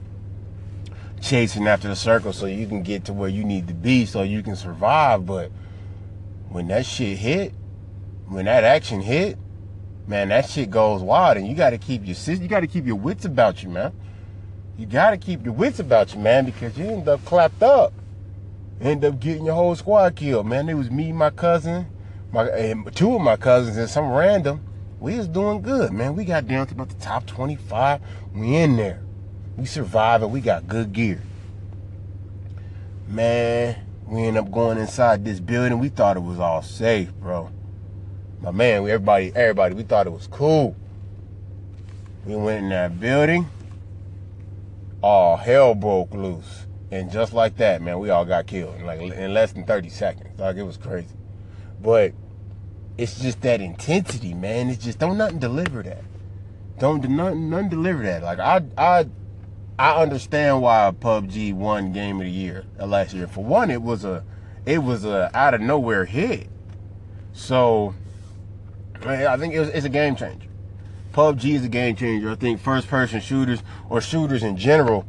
chasing 1.22 1.68
after 1.68 1.88
the 1.88 1.96
circle 1.96 2.34
so 2.34 2.46
you 2.46 2.68
can 2.68 2.84
get 2.84 3.06
to 3.06 3.14
where 3.14 3.30
you 3.30 3.44
need 3.44 3.68
to 3.68 3.74
be 3.74 4.06
so 4.06 4.22
you 4.24 4.44
can 4.44 4.56
survive. 4.56 5.26
But 5.26 5.52
when 6.50 6.68
that 6.68 6.86
shit 6.86 7.18
hit, 7.18 7.54
when 8.28 8.46
that 8.46 8.64
action 8.64 9.02
hit, 9.02 9.38
man, 10.08 10.30
that 10.30 10.50
shit 10.50 10.70
goes 10.70 11.02
wild, 11.02 11.38
and 11.38 11.48
you 11.48 11.56
got 11.56 11.72
to 11.72 11.78
keep 11.78 12.06
your 12.06 12.16
you 12.16 12.48
got 12.48 12.62
to 12.62 12.68
keep 12.68 12.86
your 12.86 12.96
wits 12.96 13.26
about 13.26 13.64
you, 13.64 13.70
man. 13.70 13.94
You 14.78 14.86
got 14.86 15.12
to 15.12 15.18
keep 15.18 15.46
your 15.46 15.54
wits 15.54 15.80
about 15.80 16.14
you, 16.14 16.20
man, 16.20 16.46
because 16.46 16.78
you 16.78 16.86
end 16.86 17.08
up 17.08 17.24
clapped 17.26 17.64
up, 17.64 17.94
end 18.82 19.06
up 19.06 19.20
getting 19.20 19.46
your 19.46 19.56
whole 19.56 19.76
squad 19.76 20.16
killed, 20.16 20.48
man. 20.48 20.68
It 20.70 20.74
was 20.74 20.92
me, 20.92 21.12
my 21.12 21.30
cousin, 21.30 21.88
my 22.32 22.48
and 22.50 22.94
two 22.96 23.16
of 23.16 23.22
my 23.22 23.38
cousins, 23.38 23.78
and 23.78 23.90
some 23.90 24.12
random. 24.12 24.62
We 25.00 25.18
was 25.18 25.28
doing 25.28 25.62
good, 25.62 25.92
man. 25.92 26.16
We 26.16 26.26
got 26.26 26.48
down 26.48 26.68
to 26.68 26.74
about 26.74 26.90
the 26.90 26.96
top 26.96 27.26
25. 27.26 28.02
We 28.34 28.56
in 28.56 28.76
there. 28.78 29.05
We 29.58 29.66
survived, 29.66 30.24
and 30.24 30.34
we 30.34 30.42
got 30.42 30.68
good 30.68 30.92
gear. 30.92 31.22
Man, 33.08 33.78
we 34.08 34.24
end 34.24 34.38
up 34.38 34.52
going 34.52 34.78
inside 34.78 35.24
this 35.24 35.40
building. 35.40 35.80
We 35.80 35.90
thought 35.90 36.18
it 36.18 36.22
was 36.24 36.40
all 36.40 36.62
safe, 36.62 37.14
bro. 37.14 37.52
My 38.42 38.52
man, 38.52 38.84
we 38.84 38.92
everybody, 38.92 39.32
everybody, 39.36 39.76
we 39.76 39.84
thought 39.84 40.08
it 40.08 40.12
was 40.12 40.28
cool. 40.28 40.76
We 42.26 42.36
went 42.36 42.64
in 42.64 42.70
that 42.70 43.00
building. 43.00 43.48
All 45.02 45.38
hell 45.38 45.76
broke 45.76 46.14
loose. 46.14 46.66
And 46.92 47.12
just 47.12 47.34
like 47.34 47.58
that, 47.58 47.82
man, 47.82 48.00
we 48.00 48.10
all 48.10 48.26
got 48.26 48.48
killed 48.48 48.76
in 48.76 48.86
like 48.86 49.00
in 49.00 49.34
less 49.34 49.52
than 49.52 49.66
30 49.66 49.90
seconds. 49.90 50.40
Like 50.40 50.56
it 50.56 50.64
was 50.64 50.78
crazy. 50.78 51.16
But 51.82 52.14
it's 52.98 53.20
just 53.20 53.42
that 53.42 53.62
intensity, 53.62 54.34
man. 54.34 54.70
It's 54.70 54.84
just 54.84 55.00
don't 55.00 55.18
nothing 55.18 55.40
deliver 55.40 55.84
that. 55.84 56.04
Don't 56.80 57.08
nothing, 57.10 57.50
nothing 57.50 57.70
deliver 57.70 58.04
that. 58.04 58.24
Like 58.24 58.40
I 58.40 58.64
I 58.78 59.06
I 59.78 60.02
understand 60.02 60.62
why 60.62 60.94
PUBG 60.98 61.54
won 61.54 61.92
game 61.92 62.20
of 62.22 62.26
the 62.26 62.32
year 62.32 62.66
last 62.80 63.14
year. 63.14 63.28
For 63.28 63.44
one, 63.44 63.70
it 63.70 63.82
was 63.82 64.06
a 64.06 64.24
it 64.66 64.80
was 64.80 65.04
a 65.06 65.30
out 65.34 65.54
of 65.54 65.62
nowhere 65.62 66.06
hit. 66.06 66.48
So 67.34 67.94
I 69.06 69.38
think 69.38 69.54
it's 69.54 69.86
a 69.86 69.90
game 69.90 70.16
changer. 70.16 70.48
PUBG 71.12 71.56
is 71.56 71.66
a 71.66 71.70
game 71.70 71.96
changer. 71.96 72.32
I 72.32 72.36
think 72.36 72.62
first 72.62 72.88
person 72.88 73.20
shooters 73.20 73.64
or 73.90 74.00
shooters 74.02 74.44
in 74.44 74.58
general 74.58 75.06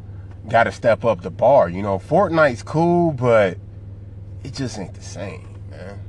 got 0.49 0.65
to 0.65 0.73
step 0.73 1.05
up 1.05 1.23
the 1.23 1.31
bar. 1.31 1.69
You 1.69 1.83
know, 1.83 1.99
Fortnite's 1.99 2.63
cool, 2.63 3.13
but 3.13 3.59
it 4.43 4.53
just 4.53 4.79
ain't 4.79 4.95
the 4.95 5.03
same, 5.03 5.49
man. 5.71 6.01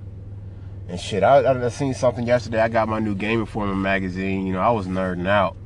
And 0.88 1.00
shit, 1.00 1.24
I, 1.24 1.66
I 1.66 1.70
seen 1.70 1.94
something 1.94 2.26
yesterday. 2.26 2.62
I 2.62 2.70
got 2.70 2.88
my 2.88 3.00
new 3.00 3.14
Game 3.16 3.42
Informer 3.42 3.76
magazine. 3.76 4.48
You 4.48 4.54
know, 4.54 4.62
I 4.62 4.72
was 4.72 4.88
nerding 4.88 5.28
out. 5.28 5.58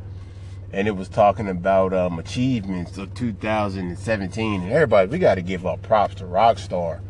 And 0.74 0.88
it 0.88 0.92
was 0.92 1.10
talking 1.10 1.50
about 1.50 1.94
um, 1.94 2.18
achievements 2.20 2.98
of 2.98 3.14
2017. 3.14 4.62
And 4.62 4.72
everybody, 4.72 5.10
we 5.10 5.20
got 5.20 5.36
to 5.36 5.42
give 5.42 5.66
up 5.66 5.82
props 5.82 6.16
to 6.16 6.24
Rockstar. 6.24 7.02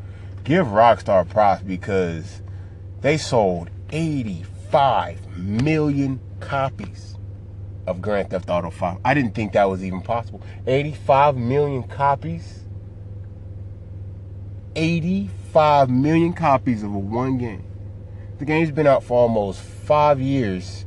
Give 0.44 0.66
Rockstar 0.66 1.30
props 1.30 1.62
because 1.62 2.42
they 3.02 3.18
sold 3.18 3.70
85 3.92 5.38
million 5.38 6.20
copies 6.40 7.16
of 7.86 8.02
Grand 8.02 8.30
Theft 8.32 8.50
Auto 8.50 8.72
5. 8.72 8.98
I 9.06 9.14
didn't 9.14 9.36
think 9.36 9.54
that 9.54 9.70
was 9.70 9.84
even 9.84 10.02
possible. 10.02 10.42
85 10.66 11.38
million 11.38 11.84
copies. 11.84 12.64
85 14.76 15.90
million 15.90 16.34
copies 16.34 16.82
of 16.82 16.94
a 16.94 16.98
one 16.98 17.38
game. 17.38 17.66
The 18.40 18.46
game's 18.46 18.72
been 18.72 18.88
out 18.88 19.04
for 19.04 19.20
almost 19.20 19.62
five 19.62 20.20
years, 20.20 20.86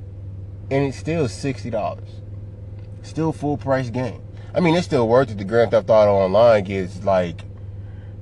and 0.70 0.84
it's 0.84 0.96
still 0.96 1.26
$60. 1.26 2.23
Still 3.04 3.32
full 3.32 3.58
price 3.58 3.90
game. 3.90 4.22
I 4.54 4.60
mean, 4.60 4.74
it's 4.74 4.86
still 4.86 5.06
worth 5.06 5.30
it. 5.30 5.36
The 5.36 5.44
Grand 5.44 5.72
Theft 5.72 5.90
Auto 5.90 6.12
Online 6.14 6.64
gets 6.64 7.04
like 7.04 7.42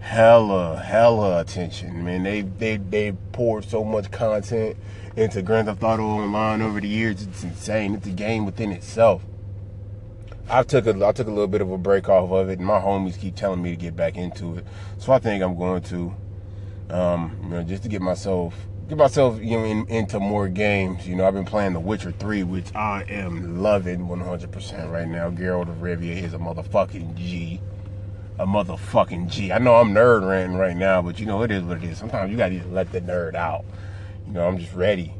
hella, 0.01 0.77
hella 0.77 1.41
attention. 1.41 2.05
Man, 2.05 2.25
they 2.25 2.43
they 2.43 2.79
they 2.79 3.13
poured 3.31 3.65
so 3.65 3.85
much 3.85 4.11
content 4.11 4.77
into 5.15 5.41
Grand 5.41 5.69
Theft 5.69 5.85
Auto 5.85 6.03
Online 6.03 6.61
over 6.61 6.81
the 6.81 6.89
years. 6.89 7.23
It's 7.23 7.45
insane. 7.45 7.95
It's 7.95 8.09
a 8.09 8.11
game 8.11 8.45
within 8.45 8.73
itself. 8.73 9.23
I 10.51 10.65
took 10.65 10.87
a 10.87 11.07
I 11.07 11.13
took 11.13 11.29
a 11.29 11.31
little 11.31 11.47
bit 11.47 11.61
of 11.61 11.71
a 11.71 11.79
break 11.79 12.09
off 12.09 12.33
of 12.33 12.51
it, 12.51 12.59
and 12.59 12.67
my 12.67 12.81
homies 12.81 13.19
keep 13.19 13.37
telling 13.37 13.63
me 13.63 13.71
to 13.71 13.77
get 13.77 13.95
back 13.95 14.17
into 14.17 14.57
it. 14.59 14.67
So 14.99 15.13
I 15.13 15.21
think 15.21 15.45
I'm 15.45 15.57
going 15.57 15.83
to, 15.83 16.15
um, 16.91 17.39
you 17.45 17.49
know, 17.51 17.63
just 17.63 17.85
to 17.85 17.89
get 17.89 18.03
myself 18.03 18.55
get 18.89 18.99
myself 18.99 19.41
you 19.41 19.57
know 19.57 19.65
in, 19.65 19.87
into 19.89 20.21
more 20.21 20.49
games. 20.49 21.07
You 21.07 21.17
know, 21.17 21.27
I've 21.27 21.35
been 21.35 21.45
playing 21.45 21.73
The 21.73 21.81
Witcher 21.81 22.13
3, 22.13 22.43
which 22.45 22.75
I 22.75 23.05
am 23.09 23.63
loving 23.63 24.07
100% 24.07 24.93
right 24.93 25.09
now. 25.09 25.31
Geralt 25.31 25.69
of 25.69 25.77
Rivia 25.77 26.23
is 26.23 26.35
a 26.35 26.39
motherfucking 26.39 27.15
G. 27.15 27.61
A 28.39 28.47
motherfucking 28.47 29.31
G. 29.31 29.53
I 29.53 29.59
know 29.59 29.77
I'm 29.77 29.95
nerd 29.95 30.29
ranting 30.29 30.59
right 30.59 30.77
now, 30.77 31.03
but 31.03 31.21
you 31.21 31.27
know 31.27 31.43
it 31.43 31.51
is 31.51 31.63
what 31.63 31.79
it 31.79 31.85
is. 31.85 31.99
Sometimes 31.99 32.31
you 32.31 32.37
gotta 32.37 32.57
just 32.57 32.71
let 32.71 32.91
the 32.91 33.01
nerd 33.01 33.35
out. 33.35 33.65
You 34.27 34.33
know, 34.33 34.47
I'm 34.47 34.59
just 34.59 34.75
ready. 34.75 35.15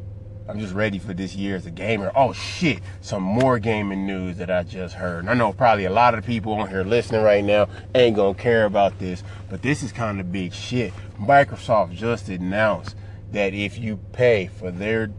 I'm 0.49 0.59
just 0.59 0.75
ready 0.75 0.99
for 0.99 1.15
this 1.15 1.37
year 1.37 1.55
as 1.55 1.67
a 1.67 1.71
gamer. 1.71 2.11
Oh 2.17 2.33
shit, 2.33 2.81
some 3.01 3.23
more 3.23 3.59
gaming 3.61 4.07
news 4.07 4.39
that 4.39 4.51
I 4.51 4.65
just 4.65 4.97
heard. 4.97 5.21
And 5.21 5.31
I 5.31 5.35
know 5.35 5.53
probably 5.53 5.85
a 5.85 5.91
lot 5.91 6.15
of 6.15 6.27
people 6.27 6.55
on 6.55 6.69
here 6.69 6.83
listening 6.83 7.23
right 7.23 7.45
now 7.45 7.69
ain't 7.95 8.17
gonna 8.17 8.35
care 8.35 8.65
about 8.65 8.99
this, 8.99 9.23
but 9.49 9.63
this 9.63 9.83
is 9.83 9.93
kind 9.93 10.19
of 10.19 10.33
big 10.33 10.53
shit. 10.53 10.93
Microsoft 11.21 11.95
just 11.95 12.29
announced 12.29 12.97
that 13.33 13.55
if 13.55 13.79
you 13.79 13.99
pay 14.13 14.49
for 14.59 14.71
their 14.71 15.11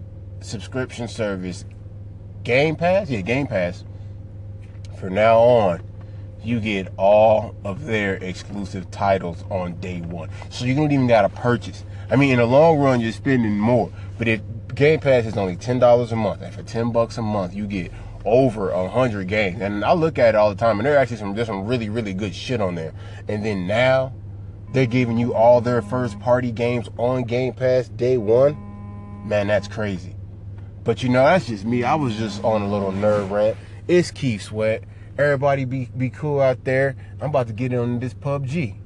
subscription 0.42 1.08
service, 1.08 1.66
Game 2.44 2.76
Pass, 2.76 3.10
yeah, 3.10 3.22
Game 3.22 3.48
Pass, 3.48 3.84
from 5.00 5.16
now 5.16 5.40
on, 5.40 5.82
you 6.44 6.60
get 6.60 6.90
all 6.98 7.56
of 7.64 7.86
their 7.86 8.16
exclusive 8.16 8.92
titles 8.92 9.44
on 9.50 9.80
day 9.80 10.02
one. 10.02 10.30
So 10.50 10.66
you 10.66 10.76
don't 10.76 10.92
even 10.92 11.08
gotta 11.08 11.30
purchase. 11.30 11.84
I 12.10 12.16
mean, 12.16 12.32
in 12.32 12.38
the 12.38 12.46
long 12.46 12.80
run, 12.80 13.00
you're 13.00 13.12
spending 13.14 13.58
more. 13.58 13.92
But 14.18 14.28
if 14.28 14.42
Game 14.76 15.00
Pass 15.00 15.26
is 15.26 15.38
only 15.38 15.56
ten 15.56 15.80
dollars 15.80 16.12
a 16.12 16.16
month, 16.16 16.42
and 16.42 16.54
for 16.54 16.64
ten 16.64 16.92
bucks 16.92 17.18
a 17.18 17.22
month, 17.22 17.54
you 17.54 17.66
get 17.66 17.92
over 18.26 18.70
a 18.72 18.90
hundred 18.90 19.28
games. 19.28 19.62
And 19.62 19.84
I 19.86 19.94
look 19.94 20.20
at 20.20 20.30
it 20.30 20.36
all 20.36 20.50
the 20.50 20.56
time, 20.56 20.80
and 20.80 20.86
there 20.86 20.96
are 20.96 21.00
actually 21.00 21.18
some 21.18 21.34
there's 21.34 21.48
some 21.48 21.66
really 21.66 21.90
really 21.90 22.14
good 22.14 22.36
shit 22.36 22.62
on 22.62 22.76
there. 22.76 22.94
And 23.28 23.46
then 23.46 23.68
now 23.68 24.14
they're 24.74 24.86
giving 24.88 25.18
you 25.18 25.34
all 25.34 25.62
their 25.62 25.82
first 25.82 26.20
party 26.20 26.52
games 26.52 26.90
on 26.98 27.24
Game 27.24 27.54
Pass 27.54 27.88
day 27.88 28.18
one. 28.18 28.58
Man, 29.26 29.48
that's 29.48 29.68
crazy. 29.68 30.16
But 30.84 31.02
you 31.02 31.10
know, 31.10 31.24
that's 31.24 31.46
just 31.46 31.64
me. 31.64 31.84
I 31.84 31.96
was 31.96 32.18
just 32.18 32.44
on 32.44 32.64
a 32.64 32.68
little 32.68 32.92
nerve 32.92 33.32
rant. 33.32 33.56
It's 33.88 34.12
Keith 34.12 34.42
Sweat. 34.42 34.84
Everybody 35.18 35.66
be 35.66 35.86
be 35.96 36.10
cool 36.10 36.42
out 36.42 36.66
there. 36.66 36.96
I'm 37.22 37.30
about 37.30 37.48
to 37.48 37.54
get 37.54 37.74
on 37.74 38.00
this 38.00 38.14
PUBG. 38.14 38.83